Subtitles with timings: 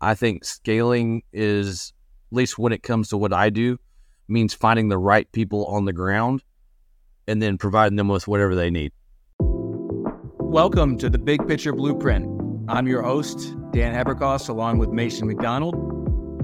[0.00, 1.92] I think scaling is,
[2.30, 3.78] at least when it comes to what I do,
[4.28, 6.44] means finding the right people on the ground
[7.26, 8.92] and then providing them with whatever they need.
[9.40, 12.28] Welcome to the Big Picture Blueprint.
[12.68, 15.74] I'm your host, Dan Haberkost, along with Mason McDonald,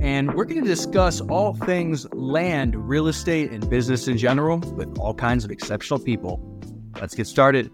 [0.03, 4.99] and we're going to discuss all things land, real estate, and business in general with
[4.99, 6.61] all kinds of exceptional people.
[7.01, 7.71] Let's get started.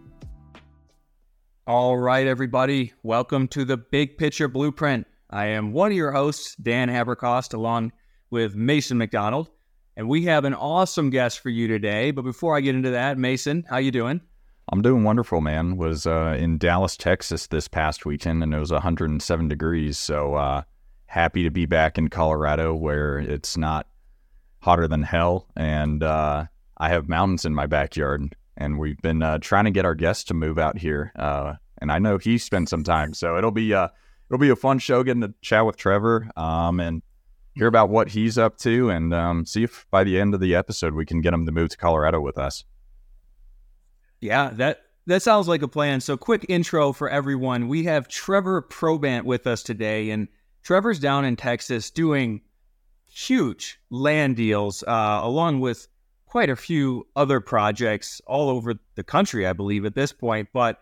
[1.67, 5.07] All right, everybody, welcome to the Big Picture Blueprint.
[5.33, 7.93] I am one of your hosts, Dan Haberkost, along
[8.31, 9.49] with Mason McDonald,
[9.97, 12.11] and we have an awesome guest for you today.
[12.11, 14.21] But before I get into that, Mason, how you doing?
[14.73, 15.77] I'm doing wonderful, man.
[15.77, 19.99] Was uh, in Dallas, Texas this past weekend, and it was 107 degrees.
[19.99, 20.63] So uh,
[21.07, 23.87] happy to be back in Colorado, where it's not
[24.61, 26.47] hotter than hell, and uh,
[26.79, 28.35] I have mountains in my backyard.
[28.57, 31.93] And we've been uh, trying to get our guests to move out here, uh, and
[31.93, 33.89] I know he spent some time, so it'll be uh,
[34.31, 37.03] it'll be a fun show getting to chat with Trevor um, and
[37.55, 40.55] hear about what he's up to, and um, see if by the end of the
[40.55, 42.65] episode we can get him to move to Colorado with us.
[44.21, 46.01] Yeah, that that sounds like a plan.
[46.01, 47.69] So, quick intro for everyone.
[47.69, 50.29] We have Trevor Probandt with us today, and
[50.63, 52.43] Trevor's down in Texas doing
[53.09, 55.89] huge land deals, uh, along with
[56.27, 60.51] quite a few other projects all over the country, I believe, at this point.
[60.53, 60.79] But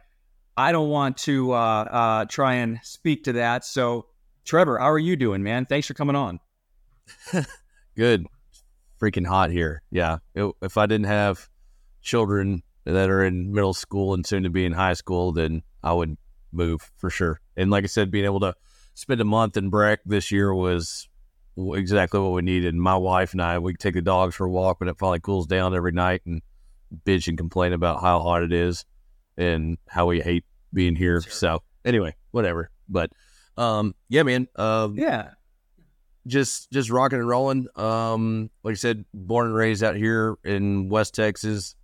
[0.58, 3.64] I don't want to uh, uh, try and speak to that.
[3.64, 4.06] So,
[4.44, 5.66] Trevor, how are you doing, man?
[5.66, 6.40] Thanks for coming on.
[7.96, 8.26] Good.
[9.00, 9.82] Freaking hot here.
[9.92, 10.18] Yeah.
[10.34, 11.48] It, if I didn't have
[12.02, 15.92] children that are in middle school and soon to be in high school, then I
[15.92, 16.16] would
[16.50, 17.40] move for sure.
[17.56, 18.56] And like I said, being able to
[18.94, 21.08] spend a month in Breck this year was
[21.56, 22.74] exactly what we needed.
[22.74, 25.46] My wife and I, we take the dogs for a walk when it finally cools
[25.46, 26.42] down every night and
[27.06, 28.84] bitch and complain about how hot it is
[29.38, 31.20] and how we hate being here.
[31.20, 31.32] Sure.
[31.32, 32.70] So anyway, whatever.
[32.88, 33.10] But
[33.56, 34.48] um, yeah, man.
[34.56, 35.30] Um, yeah.
[36.26, 37.68] Just just rocking and rolling.
[37.74, 41.74] Um, like I said, born and raised out here in West Texas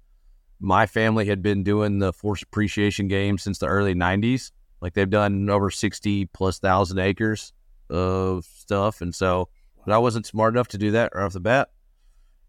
[0.64, 4.50] my family had been doing the force appreciation game since the early 90s.
[4.80, 7.52] Like they've done over 60 plus thousand acres
[7.90, 9.00] of stuff.
[9.00, 9.48] And so,
[9.84, 11.68] but I wasn't smart enough to do that right off the bat.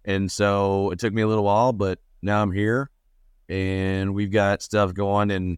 [0.05, 2.89] And so it took me a little while, but now I'm here
[3.49, 5.57] and we've got stuff going in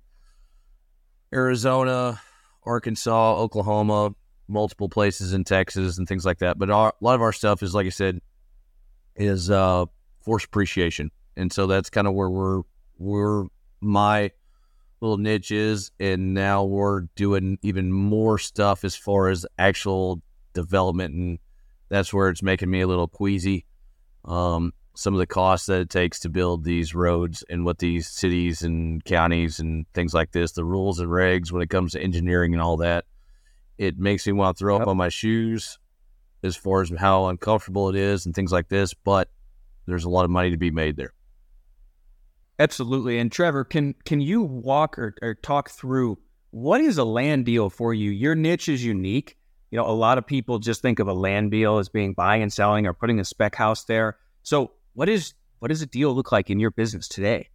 [1.33, 2.21] Arizona,
[2.63, 4.11] Arkansas, Oklahoma,
[4.47, 6.57] multiple places in Texas and things like that.
[6.57, 8.21] But our, a lot of our stuff is, like I said,
[9.15, 9.85] is uh,
[10.21, 12.63] force appreciation and so that's kind of where we're
[12.97, 13.45] we're
[13.79, 14.31] my
[14.99, 20.21] little niche is, and now we're doing even more stuff as far as actual
[20.53, 21.39] development, and
[21.89, 23.65] that's where it's making me a little queasy.
[24.25, 28.07] Um, some of the costs that it takes to build these roads and what these
[28.07, 32.01] cities and counties and things like this, the rules and regs when it comes to
[32.01, 33.05] engineering and all that,
[33.77, 35.77] it makes me want to throw up on my shoes
[36.43, 38.95] as far as how uncomfortable it is and things like this.
[38.95, 39.29] But
[39.85, 41.13] there's a lot of money to be made there.
[42.57, 43.19] Absolutely.
[43.19, 46.17] And Trevor, can can you walk or, or talk through
[46.49, 48.09] what is a land deal for you?
[48.09, 49.37] Your niche is unique.
[49.69, 52.41] You know, a lot of people just think of a land deal as being buying
[52.41, 54.17] and selling or putting a spec house there.
[54.41, 57.49] So what is what does a deal look like in your business today?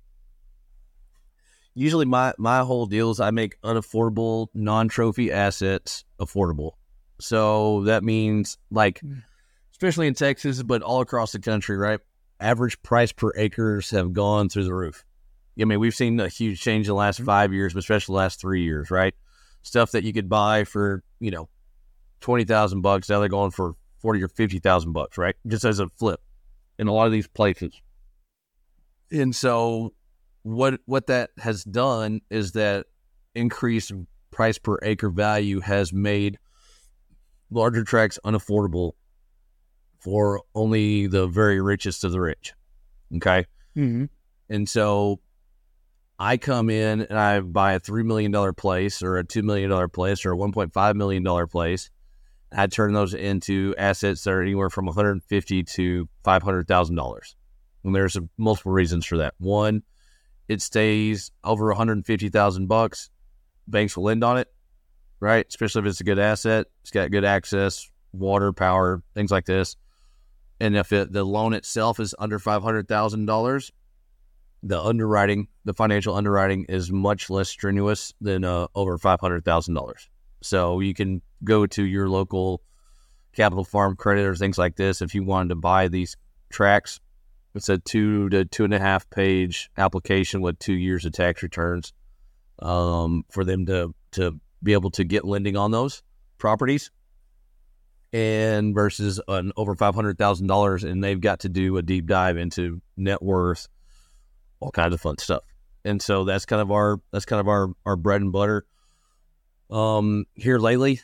[1.74, 6.74] Usually my my whole deal is I make unaffordable non-trophy assets affordable.
[7.20, 9.18] So that means like hmm.
[9.72, 11.98] especially in Texas, but all across the country, right?
[12.38, 15.04] average price per acres have gone through the roof.
[15.60, 18.18] I mean, we've seen a huge change in the last five years, but especially the
[18.18, 19.14] last three years, right?
[19.62, 21.48] Stuff that you could buy for, you know,
[22.20, 25.34] twenty thousand bucks, now they're going for forty or fifty thousand bucks, right?
[25.46, 26.20] Just as a flip
[26.82, 27.80] in a lot of these places.
[29.10, 29.94] And so
[30.42, 32.86] what what that has done is that
[33.34, 33.92] increased
[34.30, 36.38] price per acre value has made
[37.50, 38.92] larger tracts unaffordable
[40.00, 42.52] for only the very richest of the rich.
[43.16, 43.46] Okay.
[43.76, 44.06] Mm-hmm.
[44.50, 45.20] And so
[46.18, 50.26] I come in and I buy a $3 million place or a $2 million place
[50.26, 51.90] or a $1.5 million place.
[52.54, 57.34] I turn those into assets that are anywhere from 150 to $500,000.
[57.84, 59.34] And there's multiple reasons for that.
[59.38, 59.82] One,
[60.48, 63.10] it stays over 150,000 bucks.
[63.66, 64.48] Banks will lend on it,
[65.20, 65.46] right?
[65.48, 66.66] Especially if it's a good asset.
[66.82, 69.76] It's got good access, water, power, things like this.
[70.60, 73.72] And if it, the loan itself is under five hundred thousand dollars,
[74.62, 79.74] the underwriting, the financial underwriting, is much less strenuous than uh, over five hundred thousand
[79.74, 80.08] dollars.
[80.42, 82.62] So you can go to your local
[83.34, 86.16] capital farm credit or things like this if you wanted to buy these
[86.50, 87.00] tracks.
[87.54, 91.42] It's a two to two and a half page application with two years of tax
[91.42, 91.92] returns
[92.60, 96.02] um, for them to to be able to get lending on those
[96.38, 96.90] properties.
[98.12, 102.06] and versus an over five hundred thousand dollars, and they've got to do a deep
[102.06, 103.68] dive into net worth,
[104.60, 105.42] all kinds of fun stuff.
[105.84, 108.64] And so that's kind of our that's kind of our our bread and butter.
[109.72, 111.00] Um, here lately,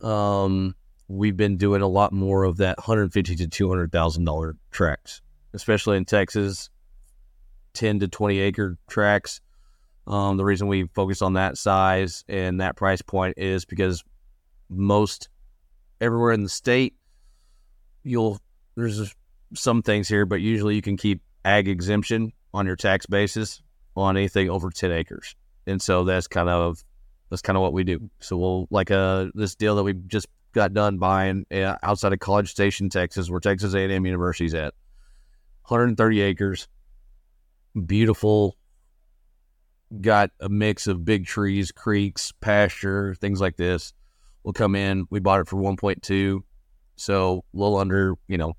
[0.00, 0.76] um,
[1.08, 4.56] we've been doing a lot more of that hundred fifty to two hundred thousand dollar
[4.70, 5.20] tracks,
[5.52, 6.70] especially in Texas,
[7.74, 9.40] ten to twenty acre tracks.
[10.06, 14.04] Um, the reason we focus on that size and that price point is because
[14.68, 15.28] most
[16.00, 16.94] everywhere in the state,
[18.04, 18.38] you'll
[18.76, 19.14] there's
[19.54, 23.62] some things here, but usually you can keep ag exemption on your tax basis
[23.96, 25.34] on anything over 10 acres.
[25.66, 26.82] And so that's kind of
[27.32, 28.10] that's kind of what we do.
[28.20, 32.18] So we'll like uh this deal that we just got done buying uh, outside of
[32.18, 34.74] College Station, Texas, where Texas A&M University's at.
[35.62, 36.68] 130 acres,
[37.86, 38.58] beautiful.
[39.98, 43.94] Got a mix of big trees, creeks, pasture, things like this
[44.42, 45.06] We'll come in.
[45.08, 46.42] We bought it for 1.2,
[46.96, 48.54] so a little under, you know,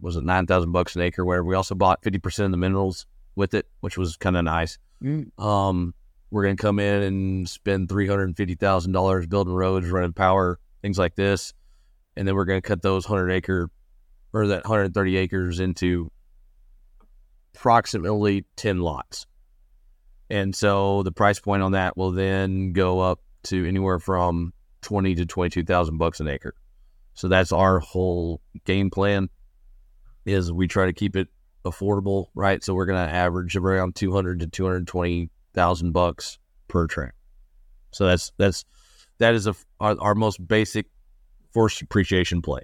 [0.00, 1.24] was it 9,000 bucks an acre?
[1.24, 3.06] Where we also bought 50% of the minerals
[3.36, 4.78] with it, which was kind of nice.
[5.02, 5.38] Mm.
[5.38, 5.94] Um,
[6.32, 11.52] we're going to come in and spend $350,000 building roads, running power, things like this.
[12.16, 13.68] And then we're going to cut those 100 acre
[14.32, 16.10] or that 130 acres into
[17.54, 19.26] approximately 10 lots.
[20.30, 25.14] And so the price point on that will then go up to anywhere from twenty
[25.16, 26.54] to twenty two thousand bucks an acre.
[27.12, 29.28] So that's our whole game plan.
[30.24, 31.28] Is we try to keep it
[31.66, 32.64] affordable, right?
[32.64, 36.38] So we're going to average around two hundred to two hundred twenty thousand bucks
[36.68, 37.14] per track.
[37.92, 38.64] So that's that's
[39.18, 40.86] that is a, our, our most basic
[41.52, 42.62] force appreciation play.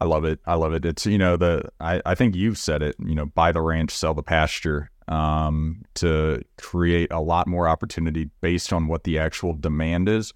[0.00, 0.40] I love it.
[0.46, 0.84] I love it.
[0.84, 2.96] It's you know the I, I think you've said it.
[2.98, 8.28] You know, buy the ranch, sell the pasture um, to create a lot more opportunity
[8.40, 10.34] based on what the actual demand is,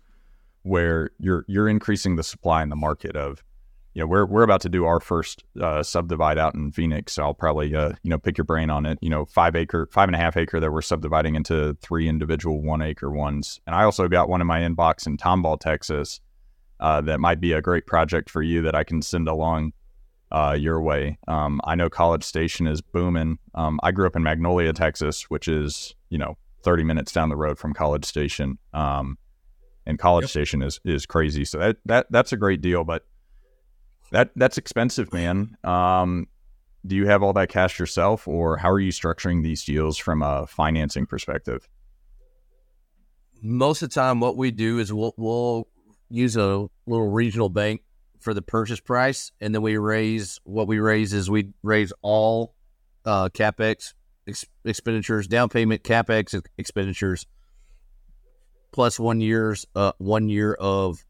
[0.63, 3.43] where you're you're increasing the supply in the market of,
[3.95, 7.15] you know, we're we're about to do our first uh, subdivide out in Phoenix.
[7.15, 8.99] So I'll probably uh, you know pick your brain on it.
[9.01, 12.63] You know, five acre, five and a half acre that we're subdividing into three individual
[12.63, 16.21] one acre ones, and I also got one in my inbox in Tomball, Texas.
[16.79, 19.73] Uh, that might be a great project for you that I can send along
[20.33, 21.19] uh, your way.
[21.29, 23.39] Um, I know College Station is booming.
[23.55, 27.37] Um, I grew up in Magnolia, Texas, which is you know 30 minutes down the
[27.37, 28.59] road from College Station.
[28.73, 29.19] Um,
[29.87, 30.31] and College yep.
[30.31, 31.45] Station is is crazy.
[31.45, 33.05] So that that that's a great deal, but
[34.11, 35.57] that that's expensive, man.
[35.65, 36.27] Um,
[36.87, 40.23] do you have all that cash yourself, or how are you structuring these deals from
[40.23, 41.69] a financing perspective?
[43.43, 45.69] Most of the time, what we do is we'll, we'll
[46.11, 47.83] use a little regional bank
[48.19, 52.55] for the purchase price, and then we raise what we raise is we raise all
[53.05, 53.95] uh, capex
[54.27, 57.27] ex- expenditures, down payment capex expenditures,
[58.73, 61.05] plus one year's uh, one year of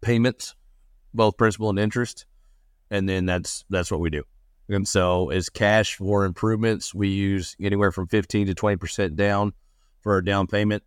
[0.00, 0.54] payments,
[1.14, 2.26] both principal and interest,
[2.90, 4.24] and then that's that's what we do.
[4.68, 9.52] And so, as cash for improvements, we use anywhere from fifteen to twenty percent down
[10.00, 10.82] for a down payment,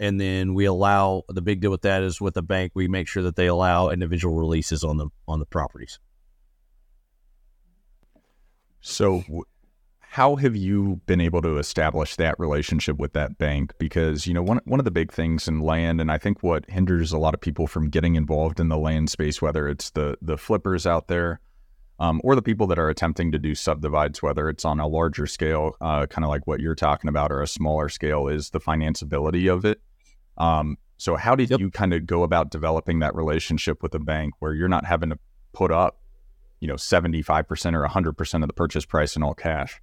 [0.00, 3.06] and then we allow the big deal with that is with the bank we make
[3.06, 6.00] sure that they allow individual releases on the on the properties
[8.80, 9.22] so
[10.12, 14.42] how have you been able to establish that relationship with that bank because you know
[14.42, 17.32] one one of the big things in land and I think what hinders a lot
[17.32, 21.06] of people from getting involved in the land space whether it's the the flippers out
[21.06, 21.40] there
[22.00, 25.26] um, or the people that are attempting to do subdivides, whether it's on a larger
[25.26, 28.58] scale, uh, kind of like what you're talking about, or a smaller scale, is the
[28.58, 29.82] financeability of it.
[30.38, 31.60] Um, so how did yep.
[31.60, 35.10] you kind of go about developing that relationship with a bank where you're not having
[35.10, 35.18] to
[35.52, 36.00] put up,
[36.58, 39.78] you know, 75% or 100% of the purchase price in all cash?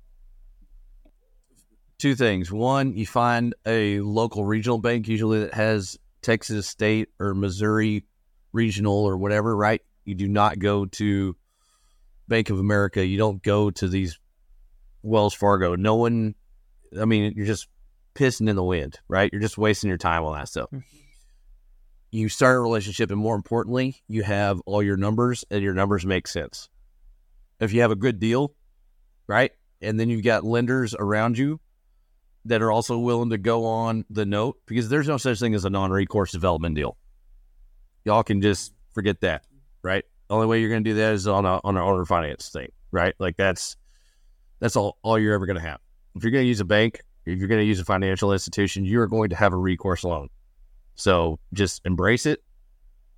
[1.99, 2.51] Two things.
[2.51, 8.05] One, you find a local regional bank, usually that has Texas State or Missouri
[8.51, 9.81] regional or whatever, right?
[10.05, 11.35] You do not go to
[12.27, 13.05] Bank of America.
[13.05, 14.19] You don't go to these
[15.01, 15.75] Wells Fargo.
[15.75, 16.35] No one,
[16.99, 17.67] I mean, you're just
[18.13, 19.29] pissing in the wind, right?
[19.31, 20.69] You're just wasting your time on that stuff.
[20.69, 20.79] Hmm.
[22.11, 26.05] You start a relationship, and more importantly, you have all your numbers, and your numbers
[26.05, 26.69] make sense.
[27.59, 28.53] If you have a good deal,
[29.27, 29.51] right,
[29.81, 31.59] and then you've got lenders around you
[32.45, 35.65] that are also willing to go on the note, because there's no such thing as
[35.65, 36.95] a non-recourse development deal.
[38.05, 39.45] Y'all can just forget that,
[39.81, 40.05] right?
[40.29, 42.49] The only way you're going to do that is on a on an owner finance
[42.49, 43.13] thing, right?
[43.19, 43.75] Like that's
[44.59, 45.79] that's all all you're ever going to have.
[46.15, 48.85] If you're going to use a bank, if you're going to use a financial institution,
[48.85, 50.29] you are going to have a recourse loan.
[50.95, 52.43] So just embrace it,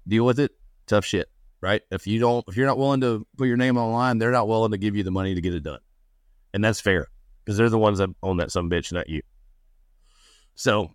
[0.08, 0.52] deal with it.
[0.88, 1.30] Tough shit,
[1.62, 1.82] right?
[1.92, 4.72] If you don't, if you're not willing to put your name online, they're not willing
[4.72, 5.80] to give you the money to get it done,
[6.54, 7.08] and that's fair
[7.50, 9.24] because they're the ones that own that some bitch, not you.
[10.54, 10.94] So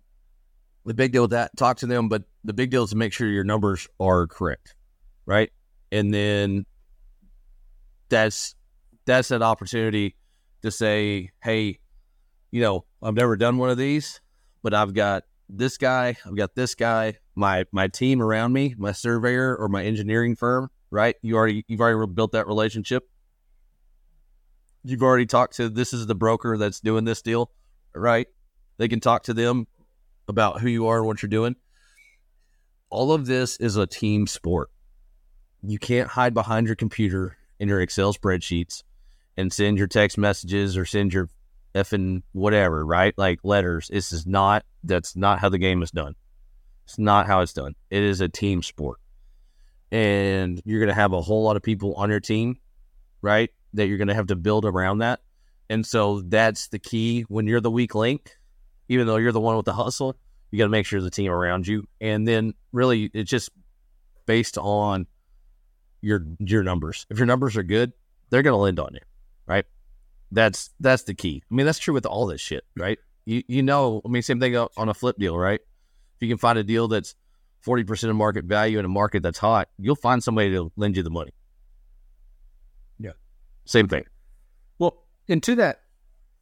[0.85, 3.11] the big deal with that, talk to them, but the big deal is to make
[3.11, 4.73] sure your numbers are correct,
[5.25, 5.51] right?
[5.91, 6.65] And then
[8.07, 8.55] that's
[9.03, 10.15] that's an opportunity
[10.61, 11.77] to say, hey,
[12.51, 14.21] you know, I've never done one of these,
[14.63, 18.93] but I've got this guy, I've got this guy, my my team around me, my
[18.93, 21.17] surveyor or my engineering firm, right?
[21.21, 23.09] You already you've already built that relationship.
[24.87, 27.49] You've already talked to this is the broker that's doing this deal,
[27.95, 28.27] right?
[28.77, 29.65] They can talk to them
[30.27, 31.55] about who you are and what you're doing.
[32.91, 34.69] All of this is a team sport.
[35.63, 38.83] You can't hide behind your computer in your Excel spreadsheets
[39.35, 41.29] and send your text messages or send your
[41.73, 43.17] effing whatever, right?
[43.17, 43.89] Like letters.
[43.91, 46.15] This is not, that's not how the game is done.
[46.85, 47.73] It's not how it's done.
[47.89, 48.99] It is a team sport.
[49.91, 52.57] And you're going to have a whole lot of people on your team,
[53.21, 53.49] right?
[53.75, 55.21] That you're going to have to build around that.
[55.69, 58.37] And so that's the key when you're the weak link,
[58.87, 60.15] even though you're the one with the hustle,
[60.51, 61.87] you got to make sure the team around you.
[61.99, 63.49] And then really it's just
[64.25, 65.07] based on
[66.01, 67.05] your your numbers.
[67.09, 67.93] If your numbers are good,
[68.29, 69.01] they're going to lend on you,
[69.47, 69.65] right?
[70.31, 71.43] That's that's the key.
[71.49, 72.99] I mean, that's true with all this shit, right?
[73.25, 75.59] You you know, I mean, same thing on a flip deal, right?
[76.15, 77.15] If you can find a deal that's
[77.61, 80.95] forty percent of market value in a market that's hot, you'll find somebody to lend
[80.95, 81.31] you the money.
[83.65, 84.05] Same thing.
[84.79, 85.81] Well, and to that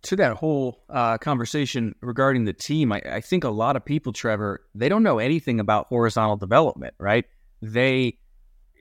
[0.04, 4.12] to that whole uh, conversation regarding the team, I, I think a lot of people,
[4.12, 7.26] Trevor, they don't know anything about horizontal development, right?
[7.62, 8.18] They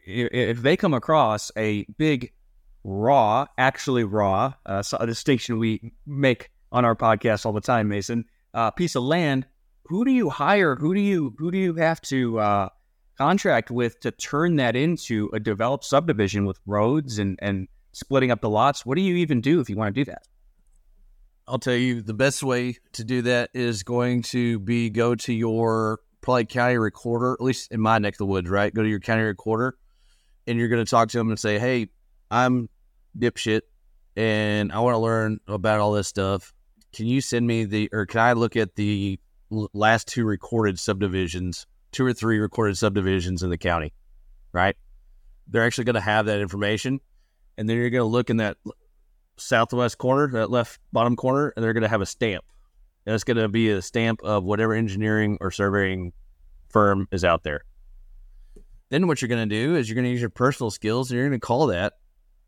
[0.05, 2.33] if they come across a big
[2.83, 8.25] raw, actually raw, uh, a distinction we make on our podcast all the time, Mason,
[8.55, 9.47] uh, piece of land,
[9.85, 10.75] who do you hire?
[10.75, 12.69] Who do you who do you have to uh,
[13.19, 18.41] contract with to turn that into a developed subdivision with roads and and splitting up
[18.41, 18.85] the lots?
[18.85, 20.23] What do you even do if you want to do that?
[21.47, 25.33] I'll tell you the best way to do that is going to be go to
[25.33, 28.73] your probably county recorder, at least in my neck of the woods, right?
[28.73, 29.77] Go to your county recorder
[30.47, 31.89] and you're going to talk to them and say, "Hey,
[32.31, 32.69] I'm
[33.19, 33.63] dipshit,
[34.17, 36.53] and I want to learn about all this stuff.
[36.93, 39.19] Can you send me the, or can I look at the
[39.51, 43.93] last two recorded subdivisions, two or three recorded subdivisions in the county,
[44.53, 44.77] right?
[45.49, 47.01] They're actually going to have that information,
[47.57, 48.57] and then you're going to look in that
[49.37, 52.45] southwest corner, that left bottom corner, and they're going to have a stamp.
[53.07, 56.13] And it's going to be a stamp of whatever engineering or surveying
[56.69, 57.65] firm is out there.
[58.91, 61.19] Then what you're going to do is you're going to use your personal skills and
[61.19, 61.95] you're going to call that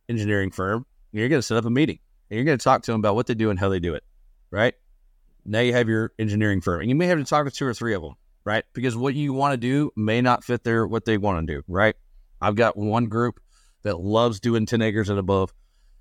[0.09, 0.87] engineering firm.
[1.13, 1.99] And you're going to set up a meeting
[2.31, 3.95] and you're going to talk to them about what they do and how they do
[3.95, 4.05] it.
[4.51, 4.75] Right
[5.45, 7.75] now, you have your engineering firm, and you may have to talk to two or
[7.75, 8.15] three of them.
[8.45, 11.55] Right, because what you want to do may not fit their what they want to
[11.55, 11.63] do.
[11.67, 11.95] Right,
[12.43, 13.41] I've got one group
[13.85, 15.55] that loves doing ten acres and above.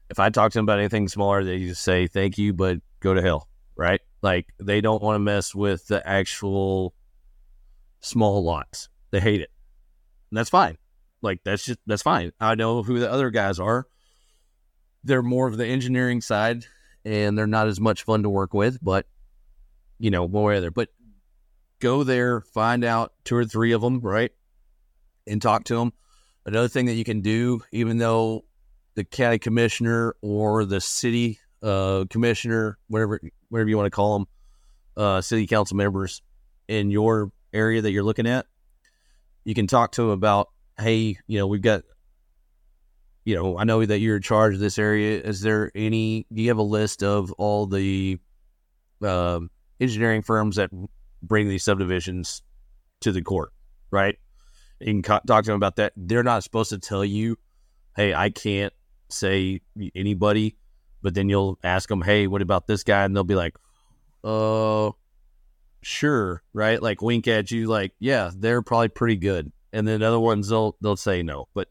[0.09, 3.13] If I talk to them about anything smaller, they just say thank you, but go
[3.13, 3.47] to hell.
[3.75, 6.93] Right, like they don't want to mess with the actual
[8.01, 8.89] small lots.
[9.11, 9.49] They hate it.
[10.29, 10.77] And that's fine.
[11.21, 12.33] Like that's just that's fine.
[12.39, 13.87] I know who the other guys are.
[15.03, 16.65] They're more of the engineering side
[17.05, 19.05] and they're not as much fun to work with, but
[19.99, 20.71] you know, one way or other.
[20.71, 20.89] But
[21.79, 24.31] go there, find out two or three of them, right?
[25.25, 25.93] And talk to them.
[26.45, 28.43] Another thing that you can do, even though
[28.95, 33.19] the county commissioner or the city uh, commissioner, whatever
[33.49, 34.27] whatever you want to call them,
[34.97, 36.21] uh, city council members
[36.67, 38.45] in your area that you're looking at,
[39.45, 41.83] you can talk to them about hey, you know, we've got,
[43.25, 45.21] you know, I know that you're in charge of this area.
[45.21, 48.19] Is there any, do you have a list of all the
[49.03, 49.39] uh,
[49.79, 50.69] engineering firms that
[51.21, 52.41] bring these subdivisions
[53.01, 53.53] to the court,
[53.91, 54.17] right?
[54.85, 55.93] You can talk to them about that.
[55.95, 57.37] They're not supposed to tell you,
[57.95, 58.73] hey, I can't
[59.09, 59.61] say
[59.95, 60.57] anybody,
[61.01, 63.03] but then you'll ask them, hey, what about this guy?
[63.03, 63.55] And they'll be like,
[64.23, 64.91] uh,
[65.81, 66.81] sure, right?
[66.81, 70.77] Like wink at you, like, yeah, they're probably pretty good and then other ones they'll
[70.79, 71.49] they'll say no.
[71.53, 71.67] But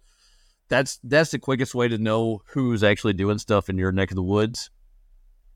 [0.68, 4.16] that's that's the quickest way to know who's actually doing stuff in your neck of
[4.16, 4.70] the woods,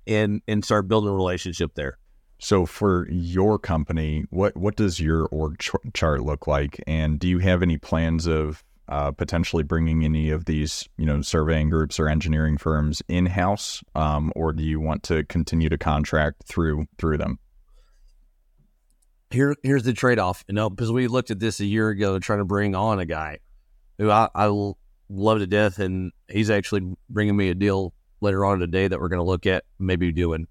[0.07, 1.99] and and start building a relationship there.
[2.39, 7.29] So for your company, what what does your org ch- chart look like, and do
[7.29, 11.99] you have any plans of uh, potentially bringing any of these, you know, surveying groups
[11.99, 16.87] or engineering firms in house, um, or do you want to continue to contract through
[16.99, 17.39] through them?
[19.31, 20.45] here here's the trade off.
[20.49, 23.07] You know, because we looked at this a year ago, trying to bring on a
[23.07, 23.39] guy
[23.99, 24.47] who I, I
[25.09, 29.09] love to death, and he's actually bringing me a deal later on today that we're
[29.09, 30.47] going to look at maybe doing.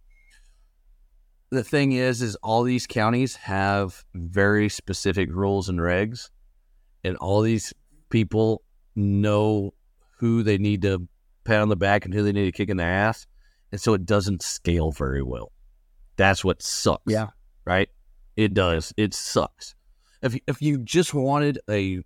[1.51, 6.29] The thing is, is all these counties have very specific rules and regs,
[7.03, 7.73] and all these
[8.09, 8.63] people
[8.95, 9.73] know
[10.17, 11.07] who they need to
[11.43, 13.27] pat on the back and who they need to kick in the ass,
[13.71, 15.51] and so it doesn't scale very well.
[16.17, 17.03] That's what sucks.
[17.05, 17.27] Yeah.
[17.65, 17.89] Right
[18.35, 18.93] It does.
[18.97, 19.75] It sucks.
[20.21, 22.01] If if you just wanted a,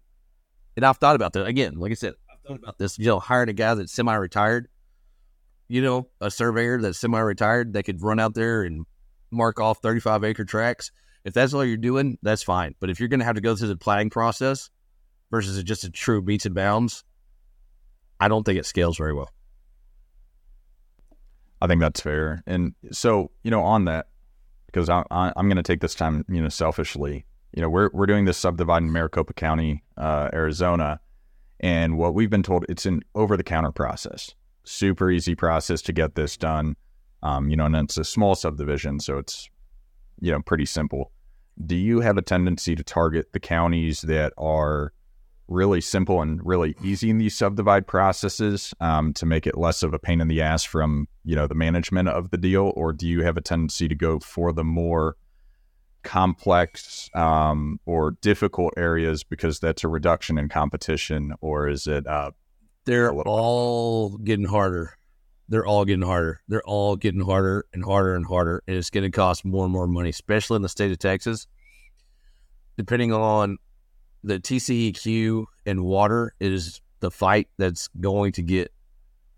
[0.75, 1.75] and I've thought about that again.
[1.75, 2.99] Like I said, I've thought about this.
[2.99, 4.67] You know, hiring a guy that's semi-retired.
[5.67, 8.85] You know, a surveyor that's semi-retired that could run out there and
[9.31, 10.91] mark off 35 acre tracks.
[11.25, 12.75] If that's all you're doing, that's fine.
[12.79, 14.69] But if you're going to have to go through the planning process
[15.31, 17.03] versus just a true meets and bounds,
[18.19, 19.31] I don't think it scales very well.
[21.61, 22.41] I think that's fair.
[22.45, 24.07] And so, you know, on that,
[24.67, 28.05] because I, I'm going to take this time, you know, selfishly, you know, we're, we're
[28.05, 30.99] doing this subdivide in Maricopa County, uh, Arizona.
[31.59, 34.33] And what we've been told, it's an over the counter process,
[34.63, 36.75] super easy process to get this done.
[37.21, 39.49] Um, you know, and it's a small subdivision, so it's,
[40.21, 41.11] you know, pretty simple.
[41.65, 44.93] Do you have a tendency to target the counties that are
[45.49, 49.93] really simple and really easy in these subdivide processes um, to make it less of
[49.93, 53.07] a pain in the ass from you know the management of the deal, or do
[53.07, 55.17] you have a tendency to go for the more
[56.03, 62.07] complex um, or difficult areas because that's a reduction in competition, or is it?
[62.07, 62.31] Uh,
[62.85, 64.97] They're all getting harder.
[65.49, 66.41] They're all getting harder.
[66.47, 69.73] They're all getting harder and harder and harder, and it's going to cost more and
[69.73, 71.47] more money, especially in the state of Texas.
[72.77, 73.57] Depending on
[74.23, 78.71] the TCEQ and water is the fight that's going to get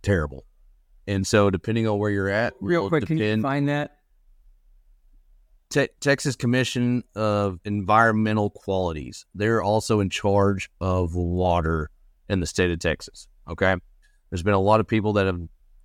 [0.01, 0.46] terrible.
[1.08, 3.98] And so, depending on where you're at, real quick, depend, can you find that?
[5.70, 9.25] Te- Texas Commission of Environmental Qualities.
[9.34, 11.89] They're also in charge of water
[12.27, 13.27] in the state of Texas.
[13.50, 13.75] Okay.
[14.30, 15.39] There's been a lot of people that have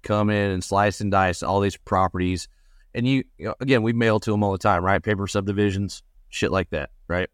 [0.06, 2.48] come in and slice and dice all these properties.
[2.94, 5.02] And you, you know, again, we mail to them all the time, right?
[5.02, 7.28] Paper subdivisions, shit like that, right?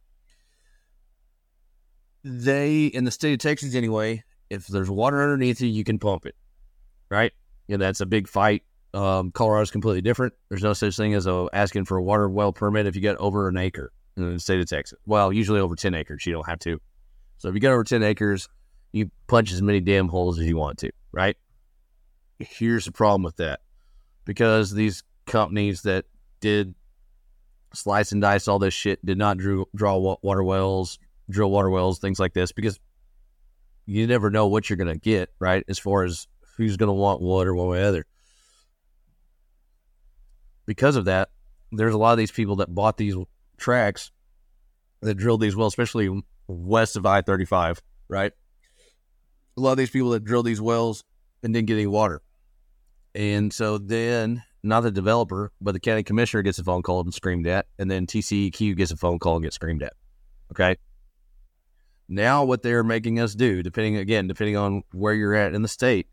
[2.24, 6.26] they in the state of Texas anyway, if there's water underneath you, you can pump
[6.26, 6.36] it,
[7.10, 7.32] right?
[7.66, 8.62] Yeah, that's a big fight.
[8.94, 10.34] Um, Colorado's completely different.
[10.48, 13.16] There's no such thing as a, asking for a water well permit if you get
[13.16, 14.98] over an acre in the state of Texas.
[15.06, 16.80] Well, usually over 10 acres, you don't have to.
[17.38, 18.48] So if you get over 10 acres,
[18.92, 21.36] you punch as many damn holes as you want to, right?
[22.42, 23.60] Here's the problem with that
[24.24, 26.06] because these companies that
[26.40, 26.74] did
[27.72, 30.98] slice and dice all this shit did not drew, draw water wells,
[31.30, 32.78] drill water wells, things like this, because
[33.86, 35.64] you never know what you're going to get, right?
[35.68, 36.26] As far as
[36.56, 38.06] who's going to want water one way or other.
[40.66, 41.30] Because of that,
[41.70, 43.16] there's a lot of these people that bought these
[43.56, 44.10] tracks
[45.00, 48.32] that drilled these wells, especially west of I 35, right?
[49.56, 51.04] A lot of these people that drilled these wells
[51.42, 52.22] and didn't get any water.
[53.14, 57.12] And so then, not the developer, but the county commissioner gets a phone call and
[57.12, 59.92] screamed at, and then TCEQ gets a phone call and gets screamed at.
[60.50, 60.76] Okay.
[62.08, 65.68] Now, what they're making us do, depending again, depending on where you're at in the
[65.68, 66.08] state,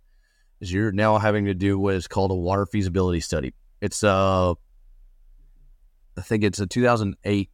[0.62, 3.54] is you're now having to do what is called a water feasibility study.
[3.82, 7.50] It's uh, I think it's a 2008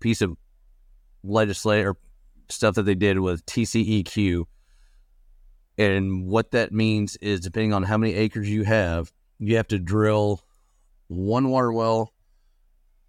[0.00, 0.36] piece of
[1.22, 1.96] legislative
[2.48, 4.44] stuff that they did with TCEQ.
[5.80, 9.78] And what that means is, depending on how many acres you have, you have to
[9.78, 10.42] drill
[11.08, 12.12] one water well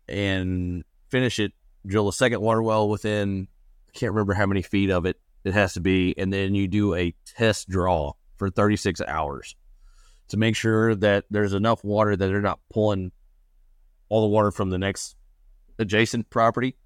[0.07, 1.51] and finish it,
[1.85, 3.49] drill a second water well within
[3.89, 6.69] I can't remember how many feet of it it has to be, and then you
[6.69, 9.57] do a test draw for 36 hours
[10.29, 13.11] to make sure that there's enough water that they're not pulling
[14.07, 15.17] all the water from the next
[15.77, 16.77] adjacent property.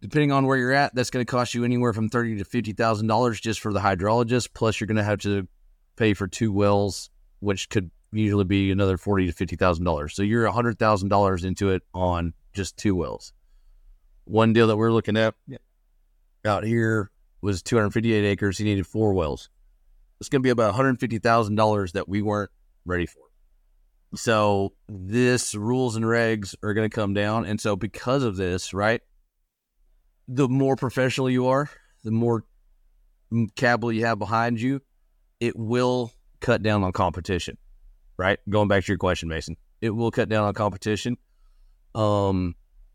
[0.00, 2.72] Depending on where you're at, that's going to cost you anywhere from thirty to fifty
[2.72, 4.50] thousand dollars just for the hydrologist.
[4.54, 5.48] Plus, you're going to have to
[5.96, 10.14] pay for two wells, which could usually be another forty to fifty thousand dollars.
[10.14, 13.32] So you're a hundred thousand dollars into it on just two wells
[14.28, 15.62] one deal that we're looking at yep.
[16.44, 18.58] out here was 258 acres.
[18.58, 19.48] He needed four wells.
[20.20, 22.50] It's going to be about $150,000 that we weren't
[22.84, 23.22] ready for.
[24.14, 27.46] So this rules and regs are going to come down.
[27.46, 29.00] And so because of this, right,
[30.28, 31.70] the more professional you are,
[32.04, 32.44] the more
[33.56, 34.80] capital you have behind you,
[35.40, 37.56] it will cut down on competition,
[38.16, 38.38] right?
[38.48, 41.16] Going back to your question, Mason, it will cut down on competition.
[41.94, 42.54] Um,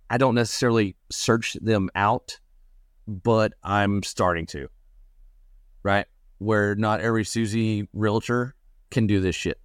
[0.09, 2.39] I don't necessarily search them out,
[3.07, 4.69] but I'm starting to.
[5.81, 6.05] Right?
[6.37, 8.55] Where not every Susie realtor
[8.91, 9.59] can do this shit.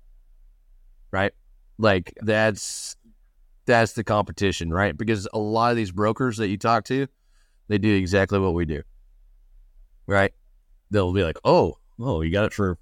[1.13, 1.33] Right?
[1.79, 2.97] Like that's
[3.67, 4.97] that's the competition, right?
[4.97, 7.07] Because a lot of these brokers that you talk to,
[7.69, 8.83] they do exactly what we do.
[10.07, 10.33] Right?
[10.91, 12.79] They'll be like, "Oh, oh, you got it for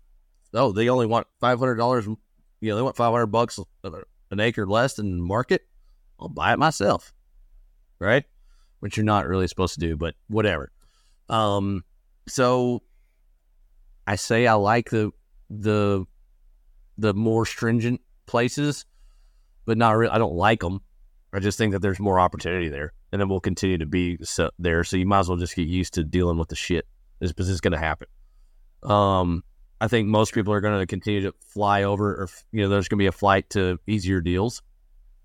[0.54, 2.06] oh, they only want five hundred dollars.
[2.06, 5.66] You know, they want five hundred bucks an acre less than market.
[6.18, 7.12] I'll buy it myself."
[7.98, 8.24] right?
[8.80, 10.70] Which you're not really supposed to do, but whatever.
[11.28, 11.84] Um,
[12.28, 12.82] so
[14.06, 15.12] I say I like the
[15.50, 16.04] the
[16.98, 18.84] the more stringent places,
[19.64, 20.12] but not really.
[20.12, 20.80] I don't like them,
[21.32, 24.50] I just think that there's more opportunity there, and it will continue to be so,
[24.58, 24.84] there.
[24.84, 26.86] So you might as well just get used to dealing with the shit.
[27.18, 28.08] Because it's going to happen.
[28.82, 29.42] Um,
[29.80, 32.88] I think most people are going to continue to fly over, or you know, there's
[32.88, 34.62] going to be a flight to easier deals.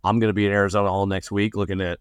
[0.04, 2.00] I'm going to be in Arizona all next week, looking at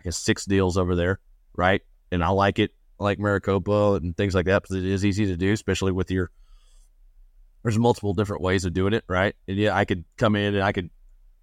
[0.00, 1.20] I guess six deals over there,
[1.54, 1.82] right?
[2.10, 5.26] And I like it, I like Maricopa and things like that because it is easy
[5.26, 6.30] to do, especially with your.
[7.62, 9.34] There's multiple different ways of doing it, right?
[9.46, 10.90] And yeah, I could come in and I could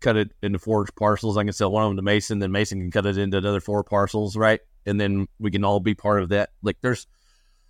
[0.06, 1.36] cut it into four parcels.
[1.36, 3.60] I can sell one of them to Mason, then Mason can cut it into another
[3.60, 4.60] four parcels, right?
[4.86, 6.52] And then we can all be part of that.
[6.62, 7.08] Like there's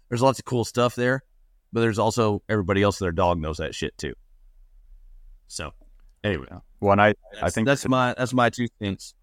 [0.10, 1.24] there's lots of cool stuff there,
[1.72, 4.14] but there's also everybody else their dog knows that shit too.
[5.48, 5.72] So
[6.26, 6.48] anyway,
[6.82, 9.14] well, and I I think that's my that's my two cents.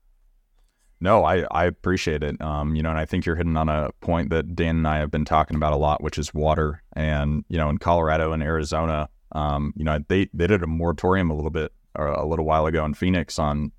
[0.99, 2.41] No, I, I appreciate it.
[2.41, 4.99] Um, you know, and I think you're hitting on a point that Dan and I
[4.99, 6.83] have been talking about a lot, which is water.
[6.95, 11.31] And you know, in Colorado and Arizona, um, you know, they they did a moratorium
[11.31, 13.73] a little bit a little while ago in Phoenix on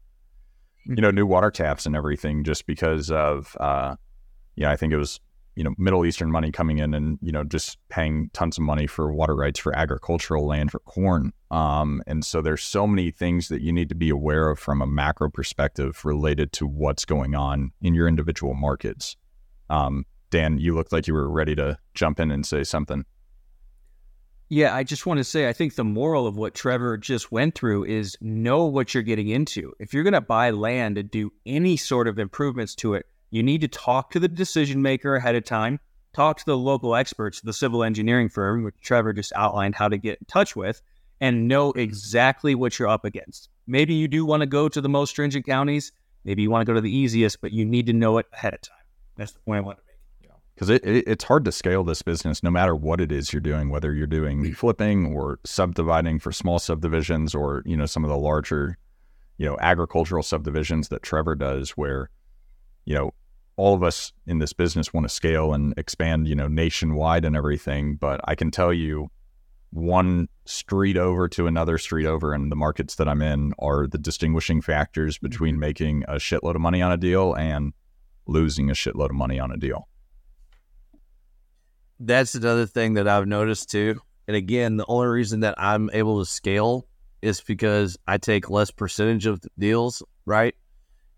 [0.86, 3.95] you know new water taps and everything, just because of uh,
[4.56, 5.19] you know, I think it was
[5.56, 8.88] you know Middle Eastern money coming in and you know just paying tons of money
[8.88, 11.32] for water rights for agricultural land for corn.
[11.52, 14.82] Um, and so there's so many things that you need to be aware of from
[14.82, 19.15] a macro perspective related to what's going on in your individual markets.
[19.69, 23.06] Um, Dan, you looked like you were ready to jump in and say something.
[24.53, 27.55] Yeah, I just want to say I think the moral of what Trevor just went
[27.55, 29.73] through is know what you're getting into.
[29.79, 33.41] If you're going to buy land and do any sort of improvements to it, you
[33.41, 35.79] need to talk to the decision maker ahead of time,
[36.13, 39.97] talk to the local experts, the civil engineering firm, which Trevor just outlined how to
[39.97, 40.83] get in touch with,
[41.19, 43.49] and know exactly what you're up against.
[43.65, 45.91] Maybe you do want to go to the most stringent counties,
[46.25, 48.53] maybe you want to go to the easiest, but you need to know it ahead
[48.53, 48.77] of time.
[49.17, 49.92] That's the point I want to make
[50.53, 53.39] because it, it, it's hard to scale this business no matter what it is you're
[53.39, 54.55] doing whether you're doing mm.
[54.55, 58.77] flipping or subdividing for small subdivisions or you know some of the larger
[59.37, 62.09] you know agricultural subdivisions that trevor does where
[62.85, 63.11] you know
[63.55, 67.35] all of us in this business want to scale and expand you know nationwide and
[67.35, 67.95] everything.
[67.95, 69.09] But i can tell you
[69.71, 73.97] one street over to another street over and the markets that i'm in are the
[73.97, 75.61] distinguishing factors between mm-hmm.
[75.61, 77.73] making a shitload of money on a deal and
[78.27, 79.87] losing a shitload of money on a deal
[82.05, 83.99] that's another thing that I've noticed too.
[84.27, 86.87] And again, the only reason that I'm able to scale
[87.21, 90.55] is because I take less percentage of deals, right?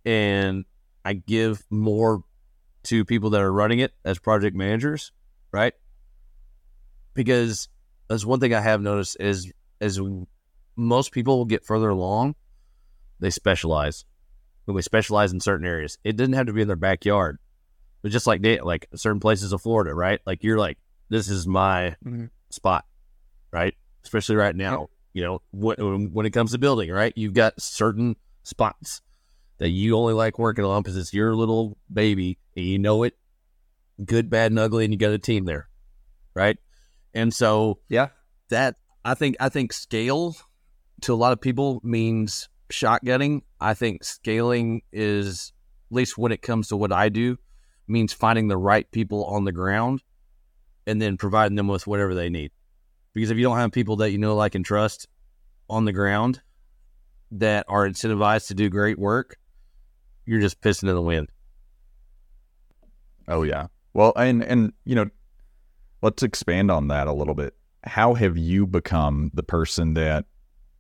[0.06, 0.66] And
[1.04, 2.24] I give more
[2.84, 5.12] to people that are running it as project managers,
[5.52, 5.74] right?
[7.14, 7.70] Because
[8.08, 10.00] that's one thing I have noticed is as
[10.76, 12.36] most people get further along,
[13.20, 14.06] they specialize.
[14.66, 17.38] When they specialize in certain areas, it doesn't have to be in their backyard.
[18.06, 20.20] But just like like certain places of Florida, right?
[20.28, 20.78] Like you're like,
[21.10, 22.26] this is my mm-hmm.
[22.52, 22.86] spot,
[23.52, 23.74] right?
[24.04, 27.14] Especially right now, you know, when, when it comes to building, right?
[27.16, 29.02] You've got certain spots
[29.58, 33.18] that you only like working on because it's your little baby and you know it,
[34.06, 35.68] good, bad, and ugly, and you got a team there,
[36.36, 36.60] right?
[37.16, 38.10] And so, yeah,
[38.50, 40.36] that I think I think scale
[41.02, 43.42] to a lot of people means shotgunning.
[43.60, 45.54] I think scaling is
[45.90, 47.40] at least when it comes to what I do
[47.88, 50.02] means finding the right people on the ground
[50.88, 52.52] and then providing them with whatever they need.
[53.14, 55.08] Because if you don't have people that you know, like, and trust
[55.70, 56.42] on the ground
[57.32, 59.38] that are incentivized to do great work,
[60.26, 61.30] you're just pissing in the wind.
[63.28, 63.68] Oh yeah.
[63.94, 65.10] Well, and and you know,
[66.02, 67.56] let's expand on that a little bit.
[67.84, 70.26] How have you become the person that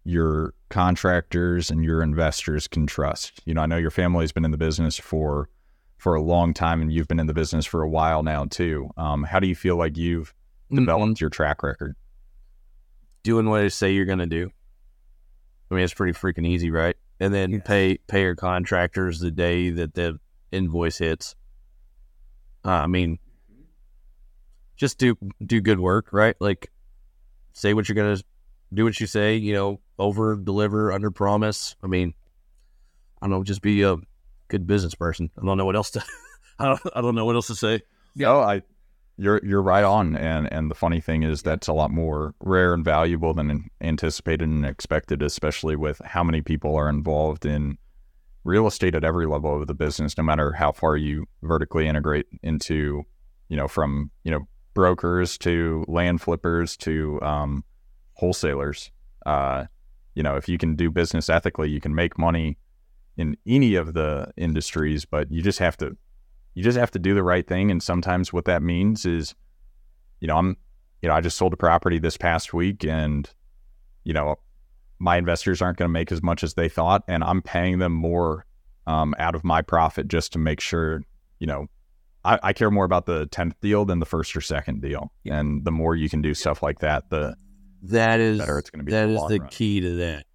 [0.03, 3.41] your contractors and your investors can trust?
[3.45, 5.49] You know, I know your family's been in the business for
[5.97, 8.89] for a long time and you've been in the business for a while now too.
[8.97, 10.33] Um, how do you feel like you've
[10.71, 10.77] mm-hmm.
[10.77, 11.23] developed mm-hmm.
[11.23, 11.95] your track record?
[13.23, 14.51] Doing what I say you're going to do.
[15.71, 16.95] I mean, it's pretty freaking easy, right?
[17.19, 20.19] And then pay pay your contractors the day that the
[20.51, 21.35] invoice hits.
[22.63, 23.19] Uh, I mean,
[24.75, 26.35] just do do good work, right?
[26.39, 26.71] Like,
[27.53, 28.17] say what you're gonna
[28.73, 29.37] do, what you say.
[29.37, 31.75] You know, over deliver, under promise.
[31.81, 32.13] I mean,
[33.21, 33.95] I don't know, just be a
[34.55, 35.29] good business person.
[35.37, 36.03] I don't know what else to.
[36.59, 37.81] I don't, I don't know what else to say.
[38.15, 38.61] Yeah, oh, I
[39.17, 42.73] you're you're right on, and and the funny thing is that's a lot more rare
[42.73, 47.77] and valuable than anticipated and expected, especially with how many people are involved in
[48.45, 52.27] real estate at every level of the business, no matter how far you vertically integrate
[52.41, 53.03] into,
[53.49, 57.65] you know, from you know brokers to land flippers to um,
[58.13, 58.91] wholesalers.
[59.25, 59.65] Uh,
[60.13, 62.57] you know, if you can do business ethically, you can make money
[63.17, 65.95] in any of the industries, but you just have to
[66.53, 67.69] you just have to do the right thing.
[67.69, 69.35] And sometimes what that means is,
[70.21, 70.57] you know, I'm
[71.01, 73.29] you know, I just sold a property this past week and,
[74.03, 74.37] you know,
[74.97, 77.91] my investors aren't going to make as much as they thought, and I'm paying them
[77.91, 78.45] more
[78.87, 81.03] um, out of my profit just to make sure,
[81.39, 81.67] you know,
[82.23, 85.11] I, I care more about the 10th deal than the first or second deal.
[85.23, 85.39] Yeah.
[85.39, 87.35] And the more you can do stuff like that, the
[87.83, 88.91] That is better it's going to be.
[88.93, 89.49] that the is the run.
[89.49, 90.25] key to that.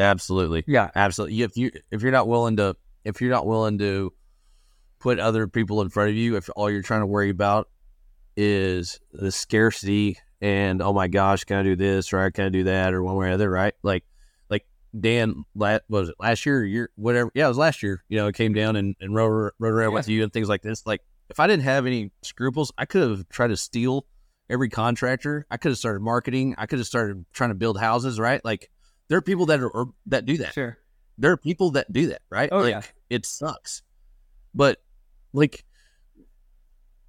[0.00, 0.90] Absolutely, Yeah.
[0.94, 1.42] absolutely.
[1.42, 4.12] If you if you're not willing to if you're not willing to
[4.98, 7.68] put other people in front of you, if all you're trying to worry about
[8.36, 12.48] is the scarcity and oh my gosh, can I do this or I can I
[12.48, 13.74] do that or one way or other, right?
[13.82, 14.04] Like
[14.48, 14.66] like
[14.98, 16.60] Dan, what was it last year?
[16.60, 17.30] Or year, whatever.
[17.34, 18.02] Yeah, it was last year.
[18.08, 20.62] You know, it came down and and rode, rode around with you and things like
[20.62, 20.86] this.
[20.86, 24.06] Like if I didn't have any scruples, I could have tried to steal
[24.48, 25.46] every contractor.
[25.50, 26.54] I could have started marketing.
[26.58, 28.44] I could have started trying to build houses, right?
[28.44, 28.70] Like
[29.10, 30.54] there are people that are that do that.
[30.54, 30.78] Sure.
[31.18, 32.48] There are people that do that, right?
[32.50, 32.82] Oh, like yeah.
[33.10, 33.82] it sucks.
[34.54, 34.78] But
[35.32, 35.64] like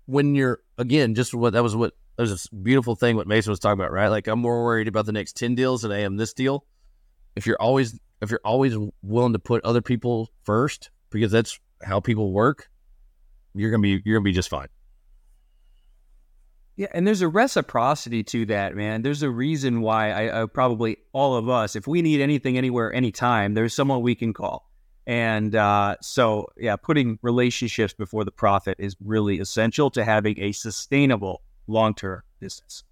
[0.08, 3.52] when you're again, just what that was what that was this beautiful thing what Mason
[3.52, 4.08] was talking about, right?
[4.08, 6.66] Like I'm more worried about the next 10 deals than I am this deal.
[7.36, 12.00] If you're always if you're always willing to put other people first, because that's how
[12.00, 12.68] people work,
[13.54, 14.70] you're gonna be you're gonna be just fine.
[16.78, 19.02] Yeah, and there's a reciprocity to that, man.
[19.02, 22.94] There's a reason why I, I probably all of us, if we need anything, anywhere,
[22.94, 24.72] anytime, there's someone we can call.
[25.06, 30.52] And uh, so, yeah, putting relationships before the profit is really essential to having a
[30.54, 32.84] sustainable long-term business.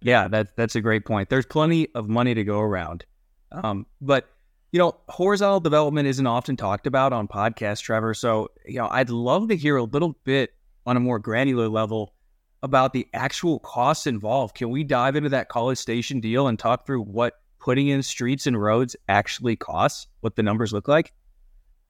[0.00, 1.28] Yeah, that that's a great point.
[1.28, 3.04] There's plenty of money to go around,
[3.50, 4.28] um, but
[4.70, 8.14] you know, horizontal development isn't often talked about on podcasts, Trevor.
[8.14, 10.52] So, you know, I'd love to hear a little bit
[10.86, 12.14] on a more granular level
[12.62, 14.54] about the actual costs involved.
[14.54, 18.46] Can we dive into that College Station deal and talk through what putting in streets
[18.46, 20.06] and roads actually costs?
[20.20, 21.12] What the numbers look like?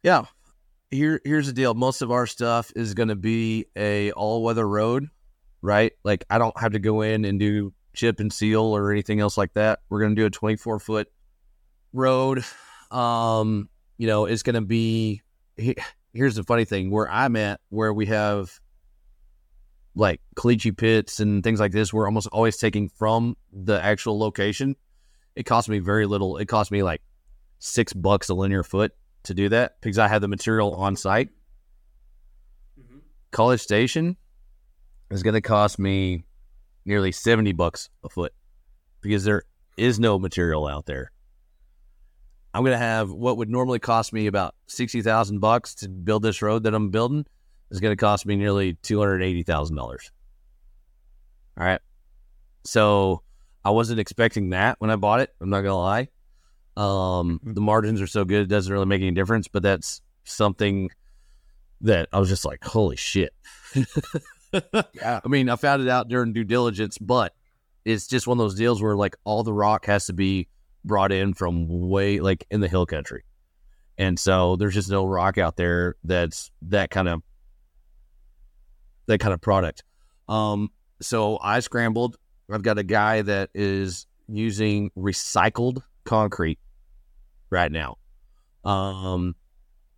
[0.03, 0.25] Yeah.
[0.91, 1.75] Here here's the deal.
[1.75, 5.09] Most of our stuff is gonna be a all weather road,
[5.61, 5.93] right?
[6.03, 9.37] Like I don't have to go in and do chip and seal or anything else
[9.37, 9.81] like that.
[9.91, 11.09] We're gonna do a twenty four foot
[11.93, 12.43] road.
[12.91, 15.21] Um, you know, it's gonna be
[15.57, 18.59] here's the funny thing, where I'm at, where we have
[19.99, 24.77] like caliche pits and things like this, we're almost always taking from the actual location.
[25.35, 26.37] It cost me very little.
[26.37, 27.03] It cost me like
[27.59, 28.93] six bucks a linear foot
[29.25, 31.31] to do that because I have the material on site.
[32.81, 32.99] Mm-hmm.
[33.33, 34.17] College Station
[35.11, 36.25] is going to cost me
[36.85, 38.33] nearly 70 bucks a foot
[39.01, 39.43] because there
[39.77, 41.11] is no material out there.
[42.55, 46.41] I'm going to have what would normally cost me about 60,000 bucks to build this
[46.41, 47.27] road that I'm building
[47.71, 49.79] is going to cost me nearly $280,000.
[49.79, 49.97] All
[51.57, 51.81] right.
[52.65, 53.23] So
[53.65, 55.35] I wasn't expecting that when I bought it.
[55.41, 56.09] I'm not going to lie.
[56.77, 60.91] Um, the margins are so good, it doesn't really make any difference, but that's something
[61.81, 63.35] that I was just like, holy shit.
[64.95, 65.21] Yeah.
[65.25, 67.35] I mean, I found it out during due diligence, but
[67.85, 70.49] it's just one of those deals where like all the rock has to be
[70.85, 73.25] brought in from way like in the hill country.
[73.97, 77.23] And so there's just no rock out there that's that kind of
[79.09, 79.83] that kind of product.
[80.29, 82.17] Um so I scrambled.
[82.51, 86.59] I've got a guy that is using recycled concrete
[87.51, 87.99] right now.
[88.65, 89.35] Um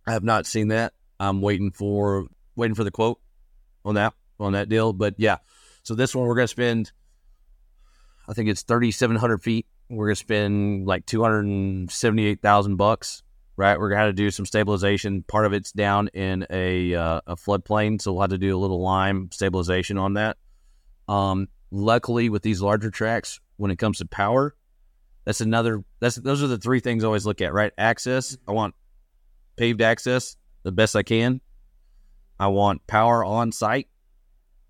[0.07, 0.93] I have not seen that.
[1.19, 3.19] I'm waiting for waiting for the quote
[3.85, 4.93] on that on that deal.
[4.93, 5.37] But yeah,
[5.83, 6.91] so this one we're gonna spend.
[8.27, 9.65] I think it's thirty seven hundred feet.
[9.89, 13.23] We're gonna spend like two hundred seventy eight thousand bucks.
[13.61, 15.21] Right, we're gonna do some stabilization.
[15.21, 18.59] Part of it's down in a uh, a floodplain, so we'll have to do a
[18.59, 20.37] little lime stabilization on that.
[21.07, 24.55] Um, luckily, with these larger tracks, when it comes to power,
[25.25, 25.83] that's another.
[25.99, 27.53] That's those are the three things I always look at.
[27.53, 28.35] Right, access.
[28.47, 28.73] I want
[29.57, 31.39] paved access the best I can.
[32.39, 33.89] I want power on site.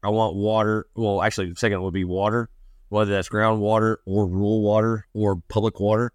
[0.04, 0.88] I want water.
[0.95, 2.49] Well, actually, the second would be water,
[2.89, 6.12] whether that's groundwater or rural water or public water.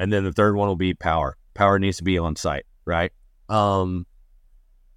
[0.00, 1.37] And then the third one will be power.
[1.58, 3.10] Power needs to be on site, right?
[3.48, 4.06] Um,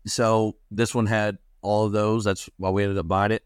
[0.06, 2.24] so this one had all of those.
[2.24, 3.44] That's why we ended up buying it.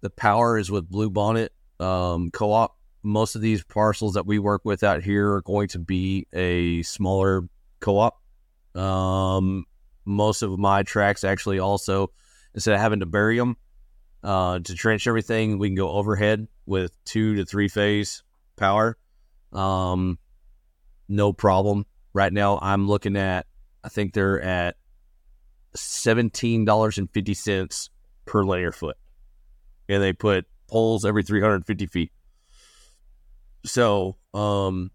[0.00, 2.74] The power is with Bluebonnet um, Co-op.
[3.02, 6.82] Most of these parcels that we work with out here are going to be a
[6.82, 7.42] smaller
[7.80, 8.18] co-op.
[8.74, 9.66] Um,
[10.06, 12.10] most of my tracks actually also
[12.54, 13.58] instead of having to bury them
[14.24, 18.22] uh, to trench everything, we can go overhead with two to three phase
[18.56, 18.96] power.
[19.52, 20.18] Um,
[21.06, 21.84] no problem.
[22.16, 23.44] Right now, I'm looking at.
[23.84, 24.76] I think they're at
[25.74, 27.90] seventeen dollars and fifty cents
[28.24, 28.96] per linear foot,
[29.86, 32.12] and they put poles every three hundred and fifty feet.
[33.66, 34.90] So, um,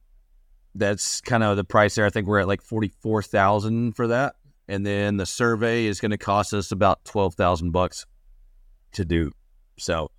[0.73, 2.07] that's kind of the price there.
[2.07, 4.33] I think we're at like forty four thousand for that,
[4.67, 8.07] and then the survey is going to cost us about twelve thousand bucks
[8.93, 9.31] to do.
[9.77, 10.09] So,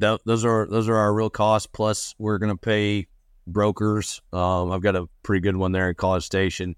[0.00, 1.66] th- those are those are our real costs.
[1.66, 3.08] Plus, we're going to pay
[3.52, 4.22] brokers.
[4.32, 6.76] Um, I've got a pretty good one there in College Station.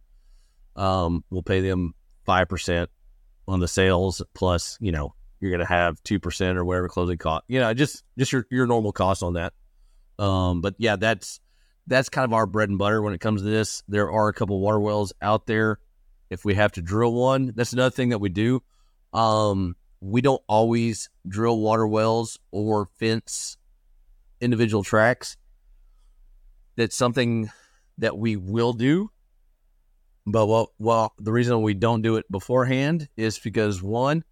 [0.77, 2.91] Um, we'll pay them five percent
[3.49, 7.45] on the sales plus, you know, you're gonna have two percent or whatever closing cost.
[7.49, 9.53] You know, just just your your normal cost on that.
[10.19, 11.41] Um, but yeah, that's
[11.87, 13.83] that's kind of our bread and butter when it comes to this.
[13.89, 15.79] There are a couple water wells out there.
[16.29, 18.63] If we have to drill one, that's another thing that we do.
[19.13, 23.57] Um, we don't always drill water wells or fence
[24.41, 25.37] individual tracks.
[26.81, 27.51] That's something
[27.99, 29.11] that we will do.
[30.25, 34.25] But well, well, the reason we don't do it beforehand is because one,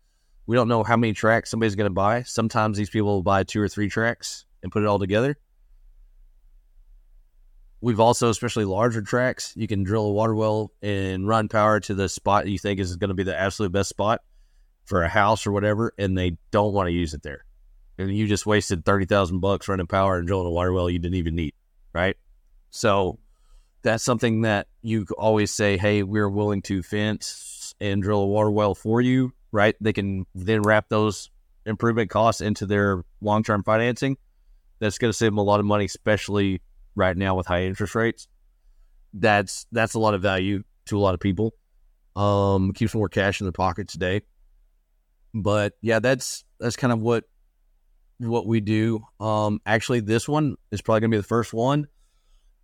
[0.46, 2.22] we don't know how many tracks somebody's going to buy.
[2.22, 5.36] Sometimes these people will buy two or three tracks and put it all together.
[7.82, 11.94] We've also, especially larger tracks, you can drill a water well and run power to
[11.94, 14.22] the spot you think is going to be the absolute best spot
[14.86, 17.44] for a house or whatever, and they don't want to use it there.
[17.98, 20.98] And you just wasted thirty thousand bucks running power and drilling a water well you
[20.98, 21.52] didn't even need,
[21.92, 22.16] right?
[22.70, 23.18] So
[23.82, 28.50] that's something that you always say, "Hey, we're willing to fence and drill a water
[28.50, 29.74] well for you." Right?
[29.80, 31.30] They can then wrap those
[31.64, 34.16] improvement costs into their long-term financing.
[34.78, 36.60] That's going to save them a lot of money, especially
[36.94, 38.28] right now with high interest rates.
[39.14, 41.54] That's that's a lot of value to a lot of people.
[42.16, 44.22] Um, keeps more cash in their pocket today.
[45.34, 47.24] But yeah, that's that's kind of what
[48.18, 49.04] what we do.
[49.20, 51.86] Um, actually, this one is probably going to be the first one.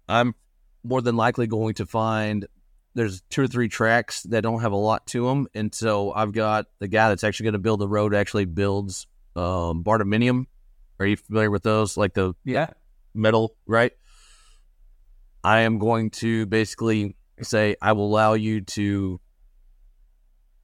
[0.09, 0.35] I'm
[0.83, 2.47] more than likely going to find
[2.95, 6.33] there's two or three tracks that don't have a lot to them, and so I've
[6.33, 10.47] got the guy that's actually going to build the road actually builds um, barndominium.
[11.01, 11.97] Are you familiar with those?
[11.97, 12.69] Like the Yeah.
[13.15, 13.93] metal, right?
[15.43, 19.21] I am going to basically say I will allow you to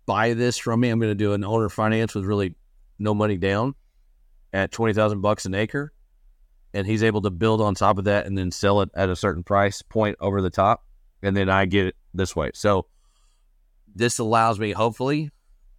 [0.07, 0.88] buy this from me.
[0.88, 2.55] I'm going to do an owner finance with really
[2.98, 3.74] no money down
[4.53, 5.92] at twenty thousand bucks an acre,
[6.72, 9.16] and he's able to build on top of that and then sell it at a
[9.16, 10.85] certain price point over the top,
[11.22, 12.50] and then I get it this way.
[12.54, 12.87] So
[13.94, 15.30] this allows me, hopefully,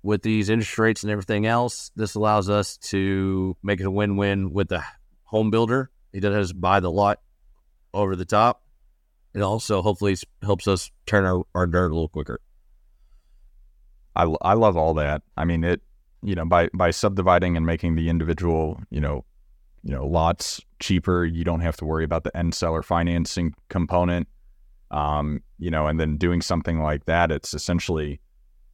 [0.04, 4.52] with these interest rates and everything else, this allows us to make it a win-win
[4.52, 4.84] with the
[5.24, 5.92] home builder.
[6.12, 7.20] He doesn't buy the lot
[7.94, 8.64] over the top.
[9.34, 12.42] It also hopefully helps us turn our, our dirt a little quicker.
[14.14, 15.22] I, I love all that.
[15.38, 15.82] I mean, it,
[16.22, 19.24] you know, by, by subdividing and making the individual, you know,
[19.84, 24.28] you know, lots cheaper, you don't have to worry about the end seller financing component.
[24.92, 28.20] Um, you know, and then doing something like that, it's essentially,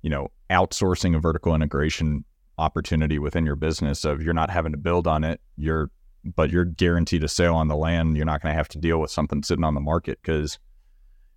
[0.02, 2.26] you know, outsourcing a vertical integration
[2.58, 5.40] opportunity within your business of you're not having to build on it.
[5.58, 5.92] You're,
[6.36, 8.18] but you're guaranteed a sale on the land.
[8.18, 10.58] You're not going to have to deal with something sitting on the market because,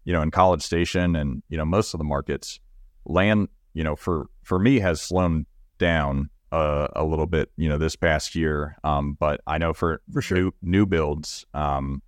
[0.04, 2.58] you know, in College Station and, you know, most of the markets,
[3.04, 5.46] land you know, for for me has slowed
[5.78, 8.76] down uh, a little bit, you know, this past year.
[8.84, 10.36] Um, but I know for For sure.
[10.38, 12.02] new new builds, um,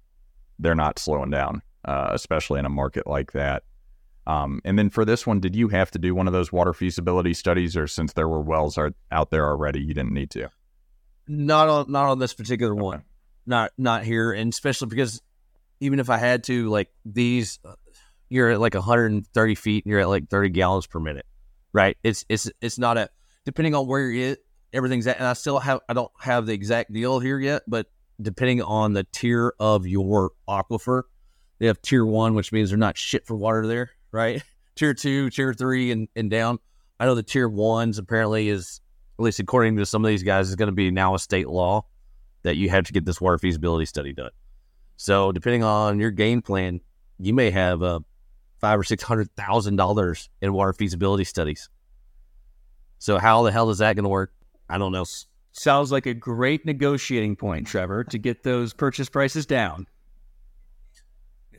[0.59, 3.65] they're not slowing down, uh, especially in a market like that.
[4.27, 6.73] Um, and then for this one, did you have to do one of those water
[6.73, 10.49] feasibility studies, or since there were wells are, out there already, you didn't need to?
[11.27, 13.03] Not on not on this particular one.
[13.47, 15.21] Not not here, and especially because
[15.81, 17.75] even if I had to, like these, uh,
[18.29, 21.27] you're at like 130 feet and you're at like 30 gallons per minute,
[21.73, 21.97] right?
[22.05, 23.09] It's it's it's not a
[23.45, 24.39] depending on where you're at,
[24.73, 27.87] everything's at, and I still have I don't have the exact deal here yet, but
[28.21, 31.03] depending on the tier of your aquifer,
[31.59, 34.43] they have tier one, which means they're not shit for water there, right?
[34.75, 36.59] Tier two, tier three, and and down.
[36.99, 38.81] I know the tier ones apparently is
[39.19, 41.49] at least according to some of these guys, is going to be now a state
[41.49, 41.85] law
[42.43, 44.31] that you have to get this water feasibility study done.
[44.97, 46.81] So depending on your game plan,
[47.19, 48.01] you may have uh,
[48.61, 51.69] five or six hundred thousand dollars in water feasibility studies.
[53.03, 54.33] So how the hell is that going to work?
[54.71, 55.05] I don't know.
[55.51, 59.89] Sounds like a great negotiating point, Trevor, to get those purchase prices down.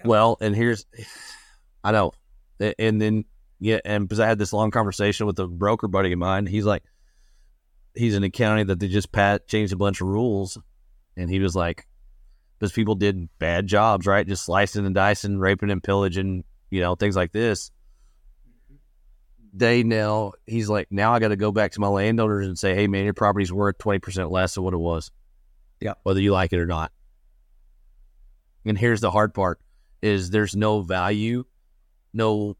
[0.05, 0.85] Well, and here's,
[1.83, 2.13] I know,
[2.79, 3.25] and then
[3.59, 6.63] yeah, and because I had this long conversation with a broker buddy of mine, he's
[6.63, 6.83] like,
[7.93, 10.57] he's in a county that they just pat changed a bunch of rules,
[11.17, 11.85] and he was like,
[12.57, 14.25] because people did bad jobs, right?
[14.25, 17.69] Just slicing and dicing, raping and pillaging, you know, things like this.
[19.53, 22.73] They now, he's like, now I got to go back to my landowners and say,
[22.73, 25.11] hey, man, your property's worth 20% less than what it was.
[25.79, 25.93] Yeah.
[26.03, 26.91] Whether you like it or not.
[28.65, 29.59] And here's the hard part
[30.01, 31.43] is there's no value,
[32.13, 32.57] no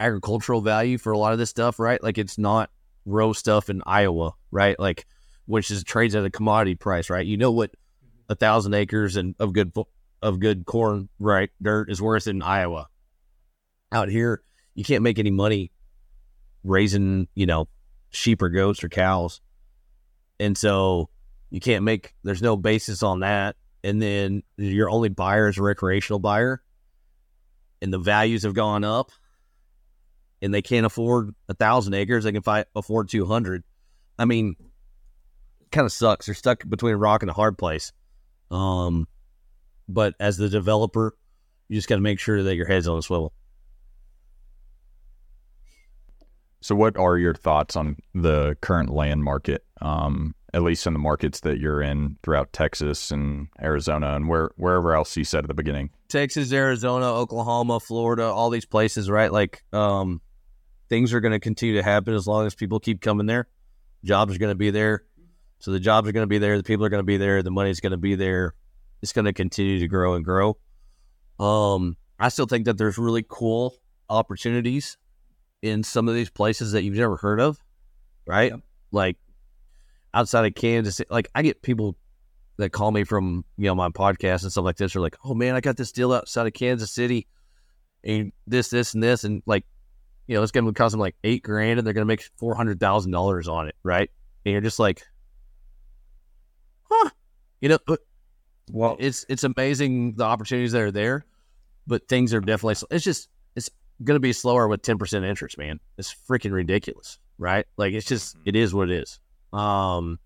[0.00, 2.02] agricultural value for a lot of this stuff, right?
[2.02, 2.70] Like it's not
[3.04, 4.78] row stuff in Iowa, right?
[4.78, 5.06] Like
[5.46, 7.26] which is trades at a commodity price, right?
[7.26, 8.32] You know what mm-hmm.
[8.32, 9.72] a thousand acres and of good
[10.20, 12.88] of good corn, right, dirt is worth in Iowa.
[13.90, 14.42] Out here,
[14.74, 15.70] you can't make any money
[16.64, 17.68] raising, you know,
[18.10, 19.40] sheep or goats or cows.
[20.38, 21.08] And so
[21.50, 23.56] you can't make there's no basis on that.
[23.84, 26.62] And then your only buyer is a recreational buyer
[27.80, 29.10] and the values have gone up
[30.40, 33.64] and they can't afford a thousand acres, they can fi- afford 200.
[34.18, 34.56] I mean,
[35.70, 36.26] kind of sucks.
[36.26, 37.92] They're stuck between a rock and a hard place.
[38.50, 39.08] Um,
[39.88, 41.16] but as the developer,
[41.68, 43.32] you just got to make sure that your head's on a swivel.
[46.62, 49.64] So, what are your thoughts on the current land market?
[49.80, 54.50] Um, at least in the markets that you're in throughout Texas and Arizona and where
[54.56, 55.90] wherever else you said at the beginning.
[56.08, 59.32] Texas, Arizona, Oklahoma, Florida, all these places, right?
[59.32, 60.20] Like, um,
[60.88, 63.48] things are going to continue to happen as long as people keep coming there.
[64.04, 65.04] Jobs are going to be there.
[65.58, 66.56] So the jobs are going to be there.
[66.56, 67.42] The people are going to be there.
[67.42, 68.54] The money's going to be there.
[69.00, 70.58] It's going to continue to grow and grow.
[71.40, 73.76] Um, I still think that there's really cool
[74.08, 74.96] opportunities
[75.62, 77.58] in some of these places that you've never heard of,
[78.26, 78.50] right?
[78.52, 78.60] Yep.
[78.90, 79.16] Like
[80.12, 81.96] outside of Kansas, like I get people
[82.58, 84.94] that call me from you know my podcast and stuff like this.
[84.94, 87.26] Are like, oh man, I got this deal outside of Kansas City,
[88.04, 89.64] and this, this, and this, and like,
[90.26, 92.28] you know, it's going to cost them like eight grand, and they're going to make
[92.36, 94.10] four hundred thousand dollars on it, right?
[94.44, 95.02] And you're just like,
[96.90, 97.10] huh,
[97.60, 98.00] you know, but
[98.70, 101.24] Well, it's it's amazing the opportunities that are there,
[101.86, 103.28] but things are definitely it's just
[104.02, 105.80] going to be slower with ten percent interest, man.
[105.98, 107.66] It's freaking ridiculous, right?
[107.76, 109.20] Like it's just it is what it is.
[109.52, 110.18] Um,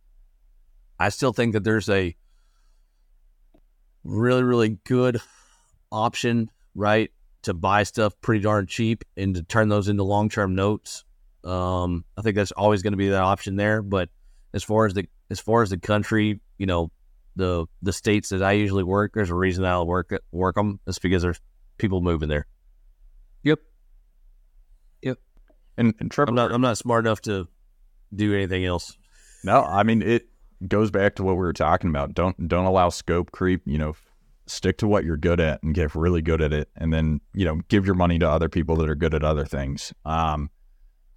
[0.99, 2.17] I still think that there's a
[4.05, 5.21] really really good
[5.91, 7.11] option, right,
[7.43, 11.05] to buy stuff pretty darn cheap and to turn those into long term notes.
[11.45, 13.83] Um, I think that's always going to be that option there.
[13.83, 14.09] But
[14.53, 16.91] as far as the as far as the country, you know,
[17.37, 20.81] the the states that I usually work, there's a reason I'll work work them.
[20.87, 21.41] It's because there's
[21.79, 22.47] people moving there.
[25.03, 25.19] yep.
[25.79, 27.49] And, and Trevor, I'm not I'm not smart enough to
[28.14, 28.97] do anything else.
[29.45, 30.29] no, I mean it
[30.66, 32.14] goes back to what we were talking about.
[32.14, 33.62] Don't don't allow scope creep.
[33.66, 33.97] You know,
[34.47, 37.45] stick to what you're good at and get really good at it, and then you
[37.45, 39.93] know give your money to other people that are good at other things.
[40.05, 40.51] Um,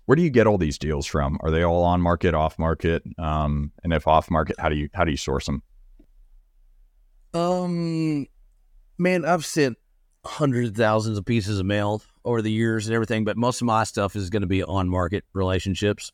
[0.05, 1.38] where do you get all these deals from?
[1.41, 3.03] Are they all on market, off market?
[3.20, 5.62] Um, and if off market, how do you how do you source them?
[7.34, 8.26] Um,
[8.97, 9.78] man, I've sent
[10.26, 13.65] hundreds of thousands of pieces of mail over the years and everything, but most of
[13.65, 16.11] my stuff is going to be on market relationships.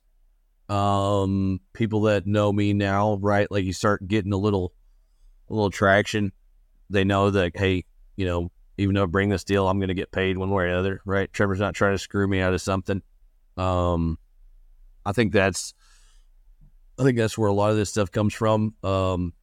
[0.69, 3.49] Um, people that know me now, right?
[3.49, 4.73] Like you start getting a little,
[5.49, 6.31] a little traction.
[6.89, 7.85] They know that, hey,
[8.15, 10.65] you know, even though I bring this deal, I'm going to get paid one way
[10.65, 11.31] or other, right?
[11.31, 13.01] Trevor's not trying to screw me out of something.
[13.57, 14.17] Um,
[15.05, 15.73] I think that's,
[16.99, 18.73] I think that's where a lot of this stuff comes from.
[18.83, 19.33] Um,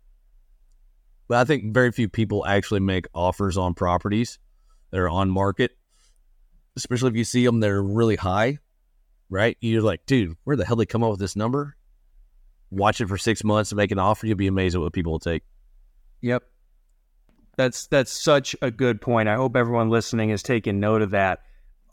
[1.28, 4.38] but I think very few people actually make offers on properties
[4.93, 5.72] that are on market,
[6.76, 8.59] especially if you see them that are really high,
[9.28, 9.57] right?
[9.61, 11.76] You're like, dude, where the hell did they come up with this number?
[12.70, 14.26] Watch it for six months and make an offer.
[14.26, 15.43] You'll be amazed at what people will take.
[16.20, 16.45] Yep.
[17.57, 19.28] That's that's such a good point.
[19.28, 21.40] I hope everyone listening is taking note of that.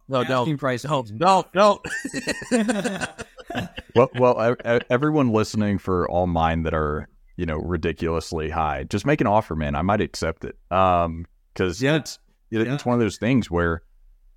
[0.08, 0.86] No, Asking no, price.
[0.86, 1.82] no, no, no.
[3.96, 4.56] well, well,
[4.90, 9.56] everyone listening for all mine that are you know ridiculously high, just make an offer,
[9.56, 9.76] man.
[9.76, 10.58] I might accept it.
[10.72, 11.98] Um, because Yeah.
[11.98, 12.20] it's
[12.52, 13.84] it's one of those things where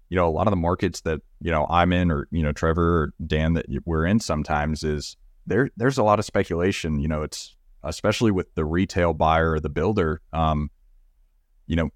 [0.09, 2.53] you know a lot of the markets that you know I'm in, or you know
[2.53, 5.71] Trevor or Dan that we're in sometimes is there.
[5.77, 7.01] There's a lot of speculation.
[7.01, 10.21] You know, it's especially with the retail buyer or the builder.
[10.33, 10.71] Um,
[11.67, 11.91] you know,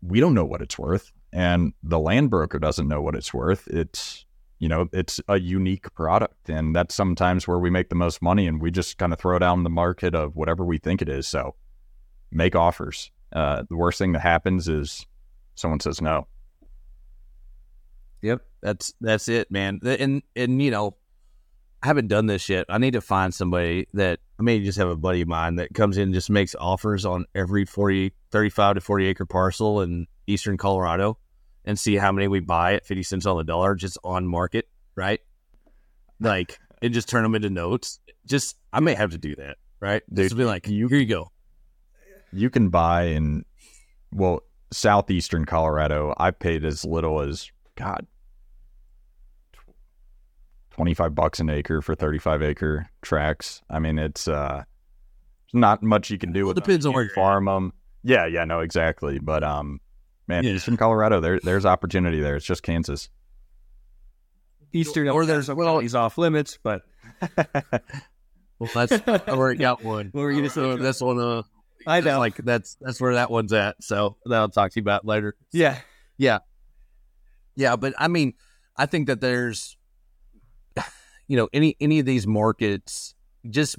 [0.00, 3.66] we don't know what it's worth, and the land broker doesn't know what it's worth.
[3.68, 4.26] It's
[4.58, 8.46] you know, it's a unique product, and that's sometimes where we make the most money,
[8.46, 11.26] and we just kind of throw down the market of whatever we think it is.
[11.26, 11.56] So,
[12.30, 13.10] make offers.
[13.32, 15.06] Uh, the worst thing that happens is
[15.56, 16.26] someone says no.
[18.22, 19.80] Yep, that's that's it, man.
[19.84, 20.96] And and you know,
[21.82, 22.66] I haven't done this yet.
[22.68, 25.74] I need to find somebody that I may just have a buddy of mine that
[25.74, 30.06] comes in and just makes offers on every 40, 35 to 40 acre parcel in
[30.26, 31.18] eastern Colorado
[31.64, 34.68] and see how many we buy at 50 cents on the dollar just on market,
[34.94, 35.20] right?
[36.20, 38.00] Like, and just turn them into notes.
[38.26, 40.02] Just, I may have to do that, right?
[40.12, 41.30] Dude, Just be like, you- here you go.
[42.32, 43.44] You can buy in,
[44.12, 44.40] well,
[44.72, 46.14] southeastern Colorado.
[46.16, 48.06] I paid as little as God,
[50.70, 53.62] twenty five bucks an acre for thirty five acre tracks.
[53.70, 54.64] I mean, it's uh,
[55.52, 56.90] not much you can do Well, with it depends them.
[56.90, 57.14] on where you're at.
[57.14, 57.72] farm them.
[58.02, 59.18] Yeah, yeah, no, exactly.
[59.18, 59.80] But um,
[60.28, 60.52] man, Yeah.
[60.52, 62.36] eastern Colorado, there there's opportunity there.
[62.36, 63.08] It's just Kansas.
[64.72, 66.82] Eastern Or or there's- there's well- he's off limits, but
[68.58, 70.08] Well, that's, I already got one.
[70.12, 70.82] What were you gonna say, So Trevor?
[70.82, 71.44] that's one of,
[71.86, 72.18] I know.
[72.18, 73.82] like, that's, that's where that one's at.
[73.82, 75.36] So that I'll talk to you about later.
[75.52, 75.78] yeah,
[76.16, 76.38] Yeah,
[77.54, 78.34] Yeah, but I mean,
[78.76, 79.76] I think that there's,
[81.28, 83.14] you know, any any of these markets,
[83.48, 83.76] just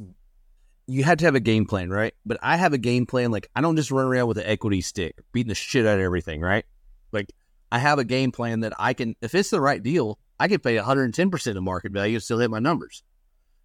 [0.87, 2.13] you have to have a game plan, right?
[2.25, 3.31] But I have a game plan.
[3.31, 6.03] Like I don't just run around with an equity stick, beating the shit out of
[6.03, 6.65] everything, right?
[7.11, 7.33] Like
[7.71, 10.63] I have a game plan that I can, if it's the right deal, I could
[10.63, 13.03] pay 110% of market value and still hit my numbers.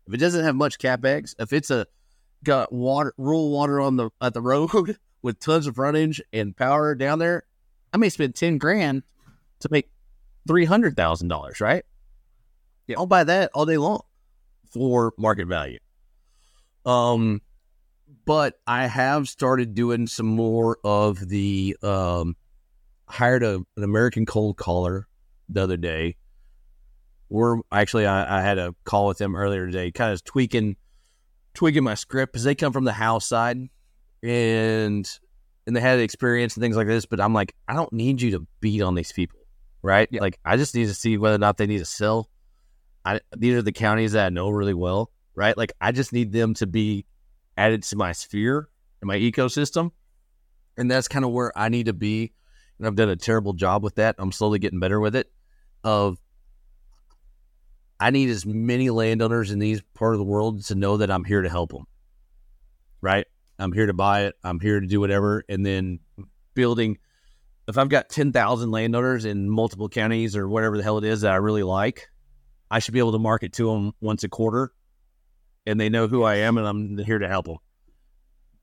[0.06, 1.86] If it doesn't have much capex, if it's a
[2.44, 4.70] got water, rural water on the at the road
[5.22, 7.44] with tons of frontage and power down there,
[7.92, 9.02] I may spend 10 grand
[9.60, 9.90] to make
[10.48, 11.84] $300,000, right?
[12.86, 12.96] Yeah.
[12.98, 14.02] I'll buy that all day long
[14.72, 15.78] for market value.
[16.84, 17.42] Um,
[18.24, 22.36] but I have started doing some more of the um,
[23.06, 25.06] hired a, an American cold caller
[25.48, 26.16] the other day.
[27.28, 30.76] We're actually I, I had a call with them earlier today, kind of tweaking
[31.54, 33.58] tweaking my script because they come from the house side
[34.22, 35.18] and
[35.66, 37.06] and they had experience and things like this.
[37.06, 39.38] But I'm like, I don't need you to beat on these people,
[39.82, 40.08] right?
[40.10, 40.20] Yeah.
[40.20, 42.28] Like I just need to see whether or not they need to sell.
[43.04, 45.56] I these are the counties that I know really well, right?
[45.56, 47.04] Like I just need them to be
[47.56, 48.68] added to my sphere
[49.00, 49.90] and my ecosystem.
[50.76, 52.32] And that's kind of where I need to be.
[52.78, 54.14] And I've done a terrible job with that.
[54.18, 55.30] I'm slowly getting better with it.
[55.84, 56.18] Of
[58.02, 61.24] I need as many landowners in these part of the world to know that I'm
[61.24, 61.86] here to help them.
[63.00, 63.26] Right?
[63.58, 64.34] I'm here to buy it.
[64.42, 65.44] I'm here to do whatever.
[65.48, 66.00] And then
[66.54, 66.98] building
[67.68, 71.32] if I've got 10,000 landowners in multiple counties or whatever the hell it is that
[71.32, 72.08] I really like,
[72.70, 74.72] I should be able to market to them once a quarter
[75.64, 77.58] and they know who I am and I'm here to help them.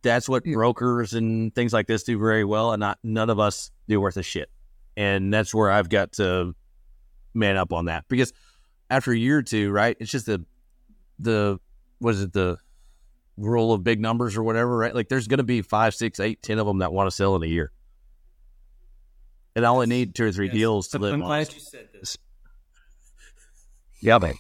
[0.01, 0.55] That's what Yeah.
[0.55, 4.17] brokers and things like this do very well, and not none of us do worth
[4.17, 4.49] a shit.
[4.97, 6.55] And that's where I've got to
[7.33, 8.33] man up on that because
[8.89, 9.95] after a year or two, right?
[9.99, 10.45] It's just the
[11.19, 11.59] the
[11.99, 12.57] what is it the
[13.37, 14.93] rule of big numbers or whatever, right?
[14.95, 17.35] Like there's going to be five, six, eight, ten of them that want to sell
[17.35, 17.71] in a year,
[19.55, 20.55] and I only need two or three Yes.
[20.55, 22.17] deals to I'm- live I'm glad you said this.
[24.01, 24.35] Yeah, man.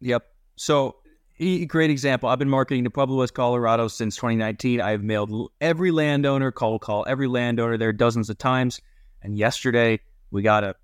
[0.00, 0.22] Yep.
[0.56, 0.96] So,
[1.38, 2.28] e- great example.
[2.28, 4.80] I've been marketing to Pueblo West, Colorado since 2019.
[4.80, 8.80] I've mailed every landowner, cold call every landowner there dozens of times.
[9.22, 10.76] And yesterday, we got a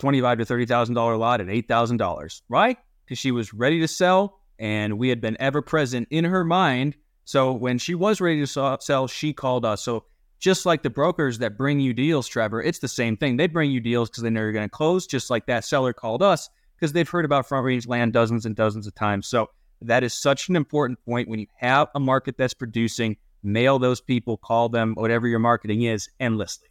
[0.00, 2.76] twenty-five to thirty thousand dollar lot at eight thousand dollars, right?
[3.04, 6.96] Because she was ready to sell, and we had been ever present in her mind.
[7.24, 9.82] So when she was ready to sell, she called us.
[9.84, 10.04] So
[10.40, 13.36] just like the brokers that bring you deals, Trevor, it's the same thing.
[13.36, 15.06] They bring you deals because they know you're going to close.
[15.06, 18.56] Just like that seller called us because they've heard about front range land dozens and
[18.56, 19.28] dozens of times.
[19.28, 19.50] So
[19.82, 24.00] that is such an important point when you have a market that's producing, mail those
[24.00, 26.68] people, call them, whatever your marketing is, endlessly.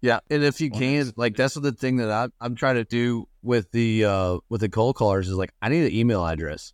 [0.00, 3.28] Yeah, and if you can, like that's the thing that I'm, I'm trying to do
[3.42, 6.72] with the uh with the cold callers is like I need an email address.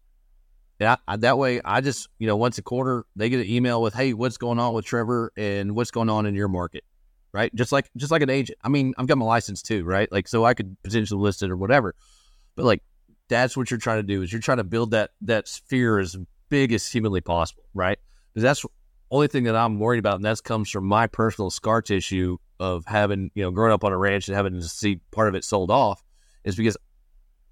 [0.79, 3.81] Yeah, I, that way I just you know once a quarter they get an email
[3.81, 6.85] with hey what's going on with Trevor and what's going on in your market,
[7.33, 7.55] right?
[7.55, 8.59] Just like just like an agent.
[8.63, 10.11] I mean I've got my license too, right?
[10.13, 11.95] Like so I could potentially list it or whatever,
[12.57, 12.83] but like
[13.29, 16.15] that's what you're trying to do is you're trying to build that that sphere as
[16.51, 17.99] big as humanly possible, right?
[18.35, 18.67] Because that's
[19.11, 22.85] only thing that I'm worried about, and that comes from my personal scar tissue of
[22.87, 25.45] having you know growing up on a ranch and having to see part of it
[25.45, 26.03] sold off,
[26.45, 26.77] is because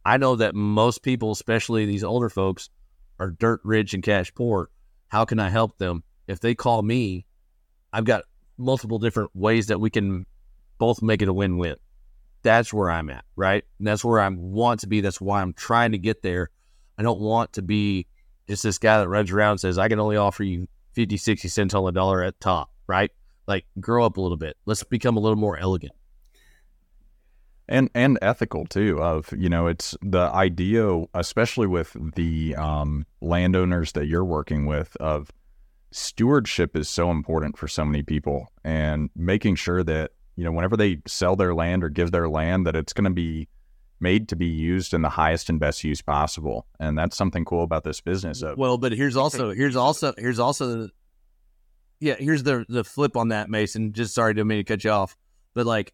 [0.04, 2.70] I know that most people, especially these older folks,
[3.18, 4.70] are dirt rich and cash poor.
[5.08, 6.02] How can I help them?
[6.26, 7.26] If they call me,
[7.92, 8.24] I've got
[8.56, 10.26] multiple different ways that we can
[10.78, 11.76] both make it a win win.
[12.42, 13.64] That's where I'm at, right?
[13.78, 15.00] And that's where I want to be.
[15.00, 16.50] That's why I'm trying to get there.
[16.98, 18.06] I don't want to be
[18.48, 21.48] just this guy that runs around and says, I can only offer you 50, 60
[21.48, 23.10] cents on the dollar at top, right?
[23.46, 24.56] Like, grow up a little bit.
[24.66, 25.92] Let's become a little more elegant.
[27.68, 33.92] and and ethical too of you know it's the idea especially with the um, landowners
[33.92, 35.30] that you're working with of
[35.92, 40.76] stewardship is so important for so many people and making sure that you know whenever
[40.76, 43.48] they sell their land or give their land that it's going to be
[44.00, 47.62] made to be used in the highest and best use possible and that's something cool
[47.62, 50.90] about this business of Well, but here's also here's also here's also the
[52.02, 53.92] yeah here's the the flip on that, Mason.
[53.92, 55.16] Just sorry to mean to cut you off,
[55.54, 55.92] but like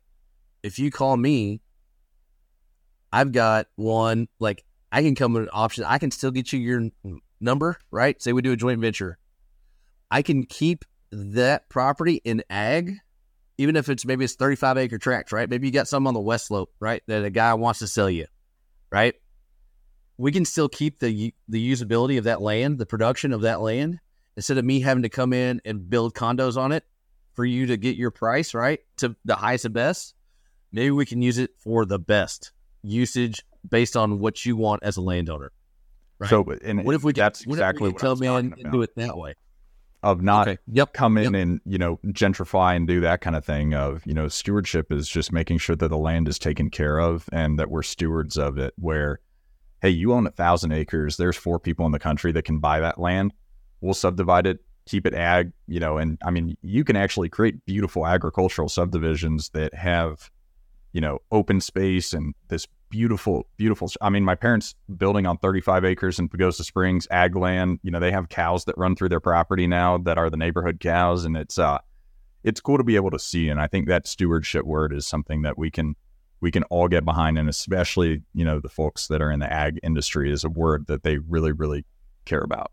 [0.63, 1.61] if you call me,
[3.13, 5.85] I've got one like I can come with an option.
[5.85, 6.91] I can still get you your
[7.41, 8.21] number, right?
[8.21, 9.19] Say we do a joint venture.
[10.11, 12.97] I can keep that property in ag,
[13.59, 15.49] even if it's maybe it's 35 acre tracts, right?
[15.49, 17.03] Maybe you got some on the west slope, right?
[17.07, 18.27] That a guy wants to sell you,
[18.91, 19.15] right?
[20.19, 24.01] we can still keep the the usability of that land, the production of that land,
[24.39, 26.85] instead of me having to come in and build condos on it
[27.35, 30.15] for you to get your price right to the highest and best.
[30.71, 32.53] Maybe we can use it for the best
[32.85, 35.51] usage based on what you want as a landowner.
[36.21, 36.31] Right.
[36.31, 38.19] so and what if we could, that's what exactly if we what could I come
[38.21, 39.35] was in and do it that way?
[40.05, 40.59] of not okay.
[40.69, 40.93] Yep.
[40.93, 41.43] come in Yep.
[41.43, 45.09] and you know gentrify and do that kind of thing of you know stewardship is
[45.09, 48.57] just making sure that the land is taken care of and that we're stewards of
[48.59, 49.19] it where
[49.83, 52.79] hey you own a thousand acres there's four people in the country that can buy
[52.79, 53.33] that land
[53.81, 57.65] we'll subdivide it keep it ag you know and i mean you can actually create
[57.67, 60.31] beautiful agricultural subdivisions that have
[60.93, 63.91] you know, open space and this beautiful, beautiful.
[64.01, 67.81] I mean, my parents building on 35 acres in Pagosa Springs, ag land.
[67.83, 70.81] You know, they have cows that run through their property now that are the neighborhood
[70.81, 71.79] cows, and it's uh,
[72.43, 73.49] it's cool to be able to see.
[73.49, 75.95] And I think that stewardship word is something that we can
[76.41, 79.53] we can all get behind, and especially you know the folks that are in the
[79.53, 81.85] ag industry is a word that they really, really
[82.25, 82.73] care about.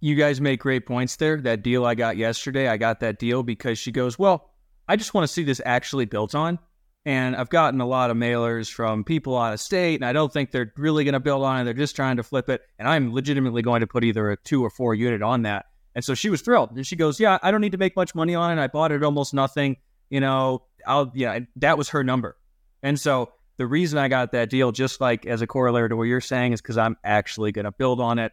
[0.00, 1.40] You guys make great points there.
[1.40, 4.50] That deal I got yesterday, I got that deal because she goes, well.
[4.88, 6.58] I just want to see this actually built on.
[7.04, 10.32] And I've gotten a lot of mailers from people out of state, and I don't
[10.32, 11.64] think they're really going to build on it.
[11.64, 12.62] They're just trying to flip it.
[12.80, 15.66] And I'm legitimately going to put either a two or four unit on that.
[15.94, 16.72] And so she was thrilled.
[16.72, 18.60] And she goes, Yeah, I don't need to make much money on it.
[18.60, 19.76] I bought it almost nothing.
[20.10, 22.36] You know, I'll, yeah, that was her number.
[22.82, 26.04] And so the reason I got that deal, just like as a corollary to what
[26.04, 28.32] you're saying, is because I'm actually going to build on it.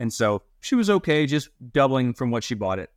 [0.00, 2.90] And so she was okay just doubling from what she bought it.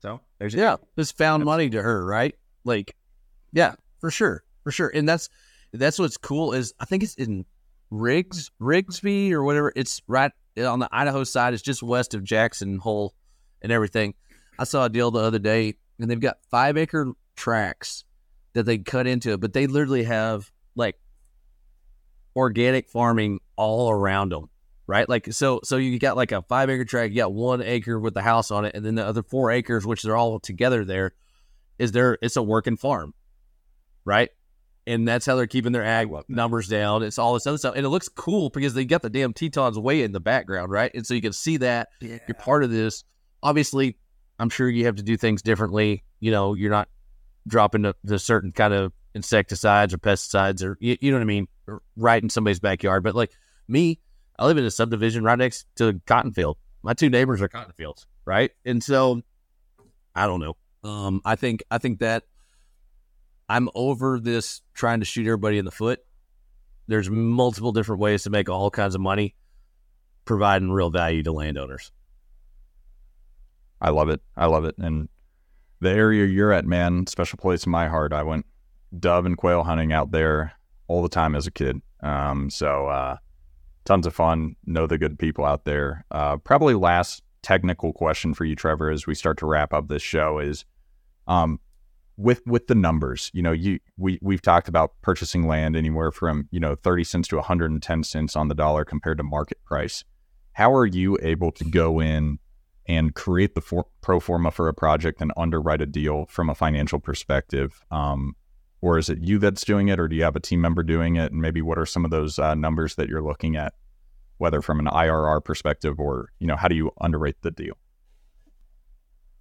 [0.00, 2.34] So there's yeah, just found money to her, right?
[2.62, 2.94] Like,
[3.52, 4.92] yeah, for sure, for sure.
[4.94, 5.30] And that's
[5.72, 7.46] that's what's cool is I think it's in
[7.90, 9.72] Riggs Rigsby or whatever.
[9.74, 11.54] It's right on the Idaho side.
[11.54, 13.14] It's just west of Jackson Hole
[13.62, 14.12] and everything.
[14.58, 18.04] I saw a deal the other day, and they've got five acre tracks
[18.52, 20.98] that they cut into it, but they literally have like
[22.36, 24.50] organic farming all around them
[24.86, 25.08] right?
[25.08, 28.14] Like so so you got like a five acre tract, you got one acre with
[28.14, 31.12] the house on it, and then the other four acres, which they're all together there,
[31.78, 33.14] is there it's a working farm.
[34.04, 34.30] Right?
[34.86, 37.02] And that's how they're keeping their ag numbers down.
[37.02, 37.74] It's all this other stuff.
[37.74, 40.90] And it looks cool because they got the damn Tetons way in the background, right?
[40.94, 42.18] And so you can see that yeah.
[42.28, 43.02] you're part of this.
[43.42, 43.96] Obviously,
[44.38, 46.04] I'm sure you have to do things differently.
[46.20, 46.88] You know, you're not
[47.46, 51.26] dropping the, the certain kind of insecticides or pesticides or you, you know what I
[51.26, 51.48] mean,
[51.96, 53.02] right in somebody's backyard.
[53.02, 53.32] But like
[53.68, 54.00] me,
[54.38, 56.58] I live in a subdivision right next to cotton field.
[56.82, 58.50] My two neighbors are cotton fields, right?
[58.64, 59.22] And so
[60.14, 60.56] I don't know.
[60.82, 62.24] Um, I think I think that
[63.48, 66.00] I'm over this trying to shoot everybody in the foot.
[66.86, 69.34] There's multiple different ways to make all kinds of money,
[70.24, 71.90] providing real value to landowners.
[73.80, 74.20] I love it.
[74.36, 74.76] I love it.
[74.78, 75.08] And
[75.80, 78.12] the area you're at, man, special place in my heart.
[78.12, 78.46] I went
[78.98, 80.52] dove and quail hunting out there
[80.86, 81.80] all the time as a kid.
[82.02, 83.16] Um, so uh,
[83.84, 84.56] tons of fun.
[84.66, 86.04] Know the good people out there.
[86.10, 90.02] Uh, probably last technical question for you, Trevor, as we start to wrap up this
[90.02, 90.64] show is,
[91.26, 91.60] um,
[92.16, 93.30] with with the numbers.
[93.34, 97.28] You know, you we we've talked about purchasing land anywhere from you know thirty cents
[97.28, 100.04] to one hundred and ten cents on the dollar compared to market price.
[100.52, 102.38] How are you able to go in
[102.86, 106.54] and create the for, pro forma for a project and underwrite a deal from a
[106.54, 107.80] financial perspective?
[107.90, 108.36] Um,
[108.84, 111.16] or is it you that's doing it, or do you have a team member doing
[111.16, 111.32] it?
[111.32, 113.72] And maybe what are some of those uh, numbers that you're looking at,
[114.36, 117.78] whether from an IRR perspective or you know how do you underwrite the deal?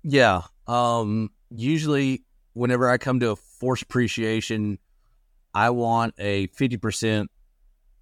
[0.02, 2.24] Yeah, um, usually
[2.54, 4.80] whenever I come to a force appreciation,
[5.54, 7.30] I want a fifty percent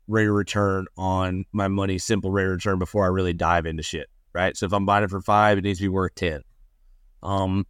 [0.08, 3.82] rate of return on my money, simple rate of return before I really dive into
[3.82, 4.10] shit.
[4.32, 4.56] Right.
[4.56, 6.42] So if I'm buying it for five, it needs to be worth ten.
[7.24, 7.66] Um,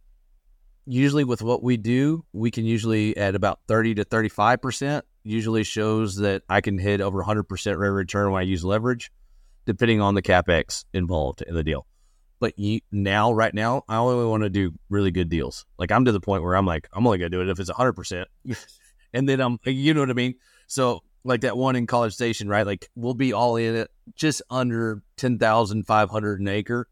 [0.86, 6.16] usually with what we do, we can usually at about 30 to 35% usually shows
[6.16, 9.12] that I can hit over 100% rate of return when I use leverage,
[9.66, 11.86] depending on the capex involved in the deal.
[12.40, 15.64] But you, now, right now, I only want to do really good deals.
[15.78, 17.70] Like I'm to the point where I'm like, I'm only gonna do it if it's
[17.70, 18.24] 100%,
[19.12, 20.34] and then I'm, you know what I mean.
[20.66, 22.66] So like that one in College Station, right?
[22.66, 26.88] Like we'll be all in it just under 10,500 an acre,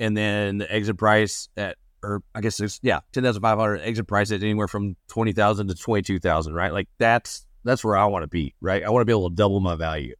[0.00, 3.78] and then the exit price at or I guess it's yeah, ten thousand five hundred
[3.78, 6.72] exit price at anywhere from twenty thousand to twenty two thousand, right?
[6.72, 8.82] Like that's that's where I want to be, right?
[8.82, 10.14] I want to be able to double my value.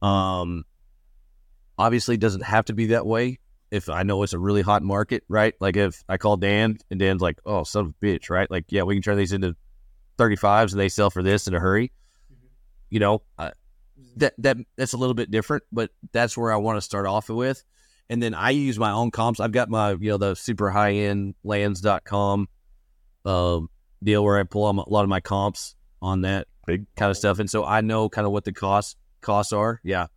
[0.00, 0.64] Um,
[1.78, 3.38] obviously, doesn't have to be that way.
[3.70, 5.54] If I know it's a really hot market, right?
[5.58, 8.50] Like if I call Dan and Dan's like, "Oh, son of a bitch," right?
[8.50, 9.56] Like, yeah, we can turn these into
[10.18, 11.92] thirty fives and they sell for this in a hurry.
[12.30, 12.46] Mm-hmm.
[12.90, 13.52] You know, uh,
[14.16, 17.28] that that that's a little bit different, but that's where I want to start off
[17.28, 17.64] with.
[18.12, 19.40] And then I use my own comps.
[19.40, 22.46] I've got my, you know, the super high end lands.com
[23.24, 23.60] uh,
[24.02, 27.38] deal where I pull a lot of my comps on that big kind of stuff.
[27.38, 29.80] And so I know kind of what the costs costs are.
[29.82, 30.08] Yeah.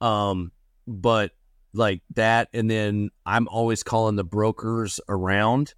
[0.00, 0.52] Um,
[0.86, 1.32] but
[1.72, 5.74] like that, and then I'm always calling the brokers around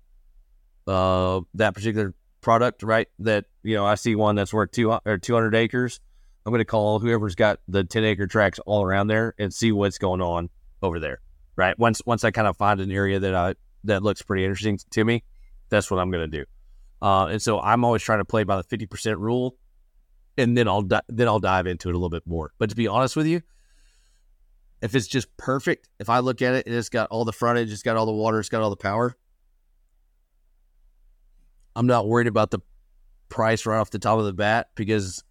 [0.86, 2.12] uh that particular
[2.42, 3.08] product, right?
[3.20, 5.98] That you know, I see one that's worth two or 200 acres.
[6.44, 9.72] I'm going to call whoever's got the 10 acre tracks all around there and see
[9.72, 10.50] what's going on
[10.82, 11.20] over there
[11.56, 11.78] right?
[11.78, 15.04] Once once I kind of find an area that I that looks pretty interesting to
[15.04, 15.24] me,
[15.68, 16.44] that's what I'm going to do.
[17.02, 19.56] Uh, and so I'm always trying to play by the 50% rule,
[20.38, 22.52] and then I'll di- then I'll dive into it a little bit more.
[22.58, 23.42] But to be honest with you,
[24.80, 27.72] if it's just perfect, if I look at it and it's got all the frontage,
[27.72, 29.16] it's got all the water, it's got all the power,
[31.76, 32.60] I'm not worried about the
[33.28, 35.24] price right off the top of the bat because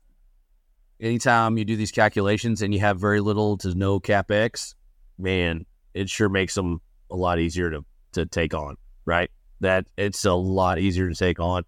[1.00, 4.76] anytime you do these calculations and you have very little to no capex,
[5.18, 8.78] man, it sure makes them a lot easier to to take on.
[9.06, 9.30] Right,
[9.60, 11.64] that it's a lot easier to take on.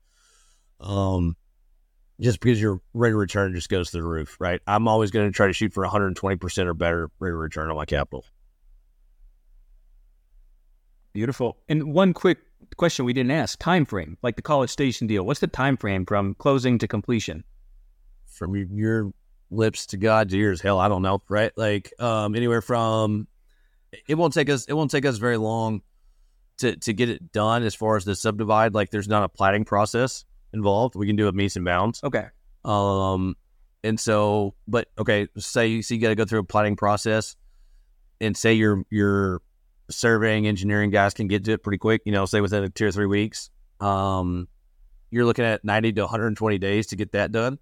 [0.79, 1.35] Um,
[2.19, 4.61] just because your rate of return just goes through the roof, right?
[4.67, 7.75] I'm always going to try to shoot for 120% or better rate of return on
[7.75, 8.23] my capital.
[11.13, 11.57] Beautiful.
[11.67, 12.39] And one quick
[12.77, 15.25] question we didn't ask: time frame, like the College Station deal.
[15.25, 17.43] What's the time frame from closing to completion?
[18.27, 19.13] From your
[19.49, 21.53] lips to God's ears, hell, I don't know, right?
[21.55, 23.27] Like um, anywhere from
[24.07, 25.81] it won't take us it won't take us very long
[26.57, 28.73] to to get it done as far as the subdivide.
[28.73, 30.95] Like there's not a platting process involved.
[30.95, 32.03] We can do it metes and bounds.
[32.03, 32.25] Okay.
[32.63, 33.35] Um,
[33.83, 37.35] and so, but okay, say so you got to go through a planning process,
[38.19, 39.41] and say your your
[39.89, 42.01] surveying engineering guys can get to it pretty quick.
[42.05, 43.49] You know, say within two or three weeks.
[43.79, 44.47] Um,
[45.11, 47.59] you're looking at 90 to 120 days to get that done.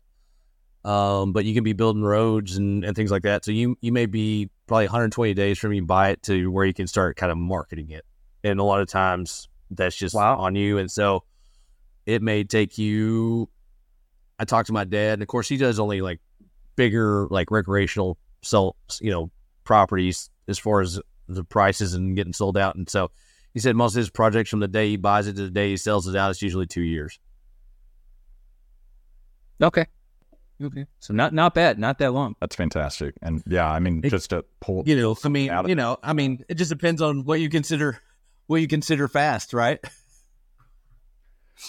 [0.85, 3.45] Um, but you can be building roads and, and things like that.
[3.45, 6.73] So you you may be probably 120 days from you buy it to where you
[6.73, 8.05] can start kind of marketing it.
[8.43, 10.37] And a lot of times that's just Wow.
[10.37, 10.77] on you.
[10.77, 11.23] And so
[12.05, 13.49] it may take you.
[14.39, 16.19] I talked to my dad, and of course he does only like
[16.75, 19.31] bigger like recreational sell you know
[19.63, 22.75] properties as far as the prices and getting sold out.
[22.75, 23.11] And so
[23.53, 25.69] he said most of his projects from the day he buys it to the day
[25.69, 27.19] he sells it out, it's usually two years.
[29.61, 29.85] Okay.
[30.61, 30.85] Okay.
[30.99, 31.79] So not not bad.
[31.79, 32.35] Not that long.
[32.39, 33.15] That's fantastic.
[33.21, 35.75] And yeah, I mean, It- just to pull, You know, I mean, Out of- you
[35.75, 37.99] know, I mean, it just depends on what you consider
[38.47, 39.79] what you consider fast, right?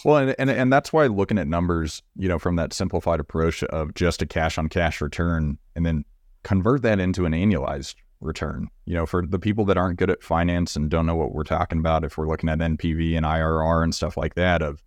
[0.05, 3.63] Well, and, and and that's why looking at numbers, you know, from that simplified approach
[3.65, 6.05] of just a cash on cash return, and then
[6.43, 8.69] convert that into an annualized return.
[8.87, 11.45] You know, for the people that aren't good at finance and don't know what we're
[11.45, 14.83] talking about, if we're looking at NPV and IRR and stuff like that, of,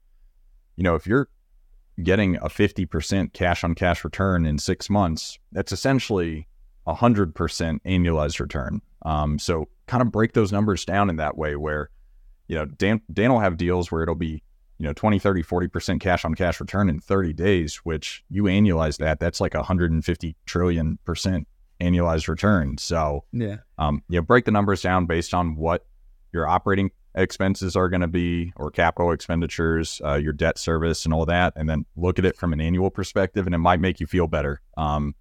[0.75, 1.29] you know, if you're
[2.03, 6.47] getting a fifty percent cash on cash return in six months, that's essentially
[6.85, 8.81] a hundred percent annualized return.
[9.05, 11.89] Um, so kind of break those numbers down in that way where,
[12.47, 14.43] you know, Dan Dan will have deals where it'll be
[14.79, 18.97] you know 20 30 40% cash on cash return in 30 days which you annualize
[18.99, 21.47] that that's like a 150 trillion percent
[21.81, 23.57] annualized return so Yeah.
[23.79, 25.87] um, you know break the numbers down based on what
[26.31, 31.13] your operating expenses are going to be or capital expenditures uh, your debt service and
[31.13, 33.99] all that and then look at it from an annual perspective and it might make
[33.99, 35.15] you feel better um,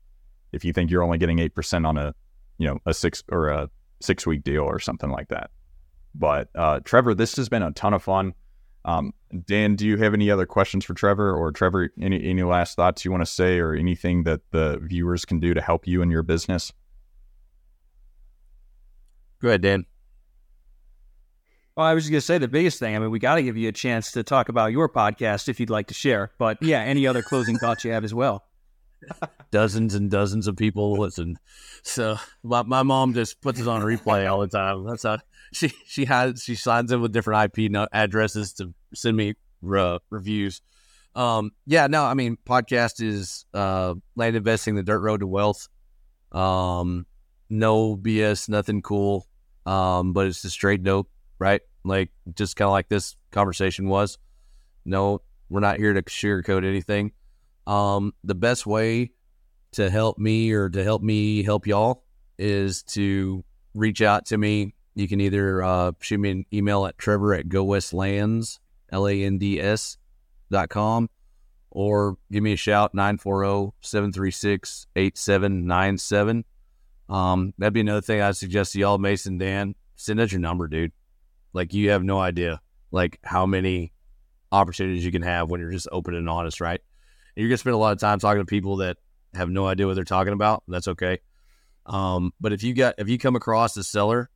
[0.53, 2.14] if you think you're only getting 8% on a
[2.59, 3.70] you know a six or a
[4.01, 5.51] six week deal or something like that
[6.14, 8.34] but uh, trevor this has been a ton of fun
[8.84, 9.12] um,
[9.47, 13.05] Dan, do you have any other questions for Trevor or Trevor, any, any last thoughts
[13.05, 16.11] you want to say or anything that the viewers can do to help you in
[16.11, 16.72] your business?
[19.40, 19.86] Go ahead, Dan.
[21.76, 22.96] Well, I was just gonna say the biggest thing.
[22.96, 25.60] I mean, we got to give you a chance to talk about your podcast if
[25.60, 26.30] you'd like to share.
[26.38, 28.44] But yeah, any other closing thoughts you have as well?
[29.50, 31.38] Dozens and dozens of people listen.
[31.82, 34.84] So my, my mom just puts it on replay all the time.
[34.84, 35.18] That's how
[35.52, 39.34] she she has she signs in with different IP addresses to send me
[39.70, 40.62] uh, reviews.
[41.14, 45.68] Um, yeah, no, I mean podcast is uh, land investing, the dirt road to wealth.
[46.32, 47.06] Um,
[47.50, 49.26] no BS, nothing cool.
[49.66, 51.61] Um, but it's just straight dope, right?
[51.84, 54.18] Like just kind of like this conversation was.
[54.84, 57.12] No, we're not here to sugarcoat anything.
[57.66, 59.11] Um, the best way
[59.72, 62.05] to help me or to help me help y'all
[62.39, 64.74] is to reach out to me.
[64.95, 68.59] You can either uh, shoot me an email at trevor at gowestlands,
[68.91, 69.99] L A N D S
[70.51, 71.11] dot com,
[71.70, 76.45] or give me a shout 940 736 8797.
[77.09, 79.74] Um, that'd be another thing I'd suggest to y'all, Mason, Dan.
[79.97, 80.93] Send us your number, dude.
[81.57, 83.94] Like, you have no idea, like, how many
[84.52, 86.82] opportunities you can have when you're just open and honest, right?
[87.34, 88.98] You're gonna spend a lot of time talking to people that
[89.34, 90.62] have no idea what they're talking about.
[90.68, 91.20] That's okay.
[91.86, 94.28] Um, but if you got if you come across a seller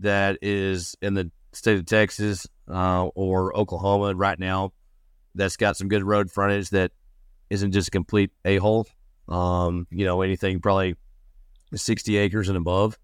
[0.00, 4.72] that is in the state of Texas uh, or Oklahoma right now,
[5.34, 6.92] that's got some good road frontage that
[7.48, 8.86] isn't just a complete a hole.
[9.28, 10.96] Um, you know, anything probably
[11.74, 12.98] sixty acres and above.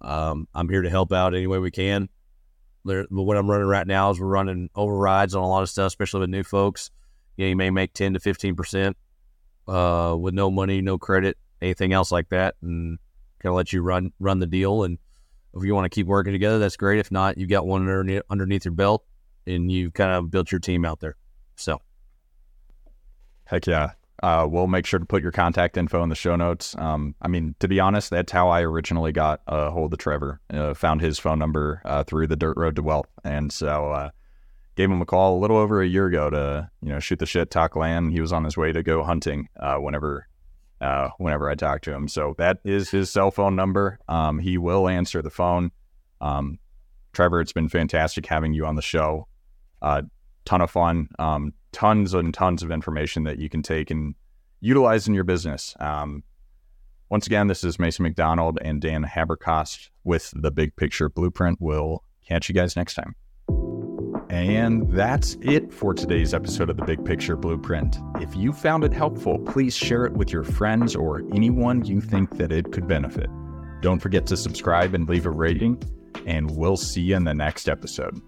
[0.00, 2.08] Um, I'm here to help out any way we can.
[2.82, 6.20] What I'm running right now is we're running overrides on a lot of stuff, especially
[6.20, 6.90] with new folks.
[7.36, 8.96] You, know, you may make ten to fifteen percent
[9.68, 12.98] uh, with no money, no credit, anything else like that, and
[13.40, 14.84] kind of let you run run the deal.
[14.84, 14.98] And
[15.54, 16.98] if you want to keep working together, that's great.
[16.98, 19.04] If not, you've got one underneath, underneath your belt,
[19.46, 21.16] and you've kind of built your team out there.
[21.56, 21.80] So
[23.50, 23.90] Heck yeah.
[24.22, 26.76] Uh, we'll make sure to put your contact info in the show notes.
[26.78, 30.40] Um, I mean, to be honest, that's how I originally got a hold of Trevor.
[30.52, 34.10] Uh, found his phone number uh, through the Dirt Road to Wealth, and so uh,
[34.76, 37.26] gave him a call a little over a year ago to you know shoot the
[37.26, 38.12] shit, talk land.
[38.12, 40.28] He was on his way to go hunting uh, whenever
[40.82, 42.06] uh, whenever I talk to him.
[42.06, 43.98] So that is his cell phone number.
[44.08, 45.72] Um, he will answer the phone.
[46.20, 46.58] Um,
[47.12, 49.26] Trevor, it's been fantastic having you on the show.
[50.50, 54.16] Ton of fun, um, tons and tons of information that you can take and
[54.58, 55.76] utilize in your business.
[55.78, 56.24] Um,
[57.08, 61.58] once again, this is Mason McDonald and Dan Haberkost with the Big Picture Blueprint.
[61.60, 63.14] We'll catch you guys next time.
[64.28, 67.98] And that's it for today's episode of the Big Picture Blueprint.
[68.16, 72.38] If you found it helpful, please share it with your friends or anyone you think
[72.38, 73.30] that it could benefit.
[73.82, 75.80] Don't forget to subscribe and leave a rating,
[76.26, 78.20] and we'll see you in the next episode.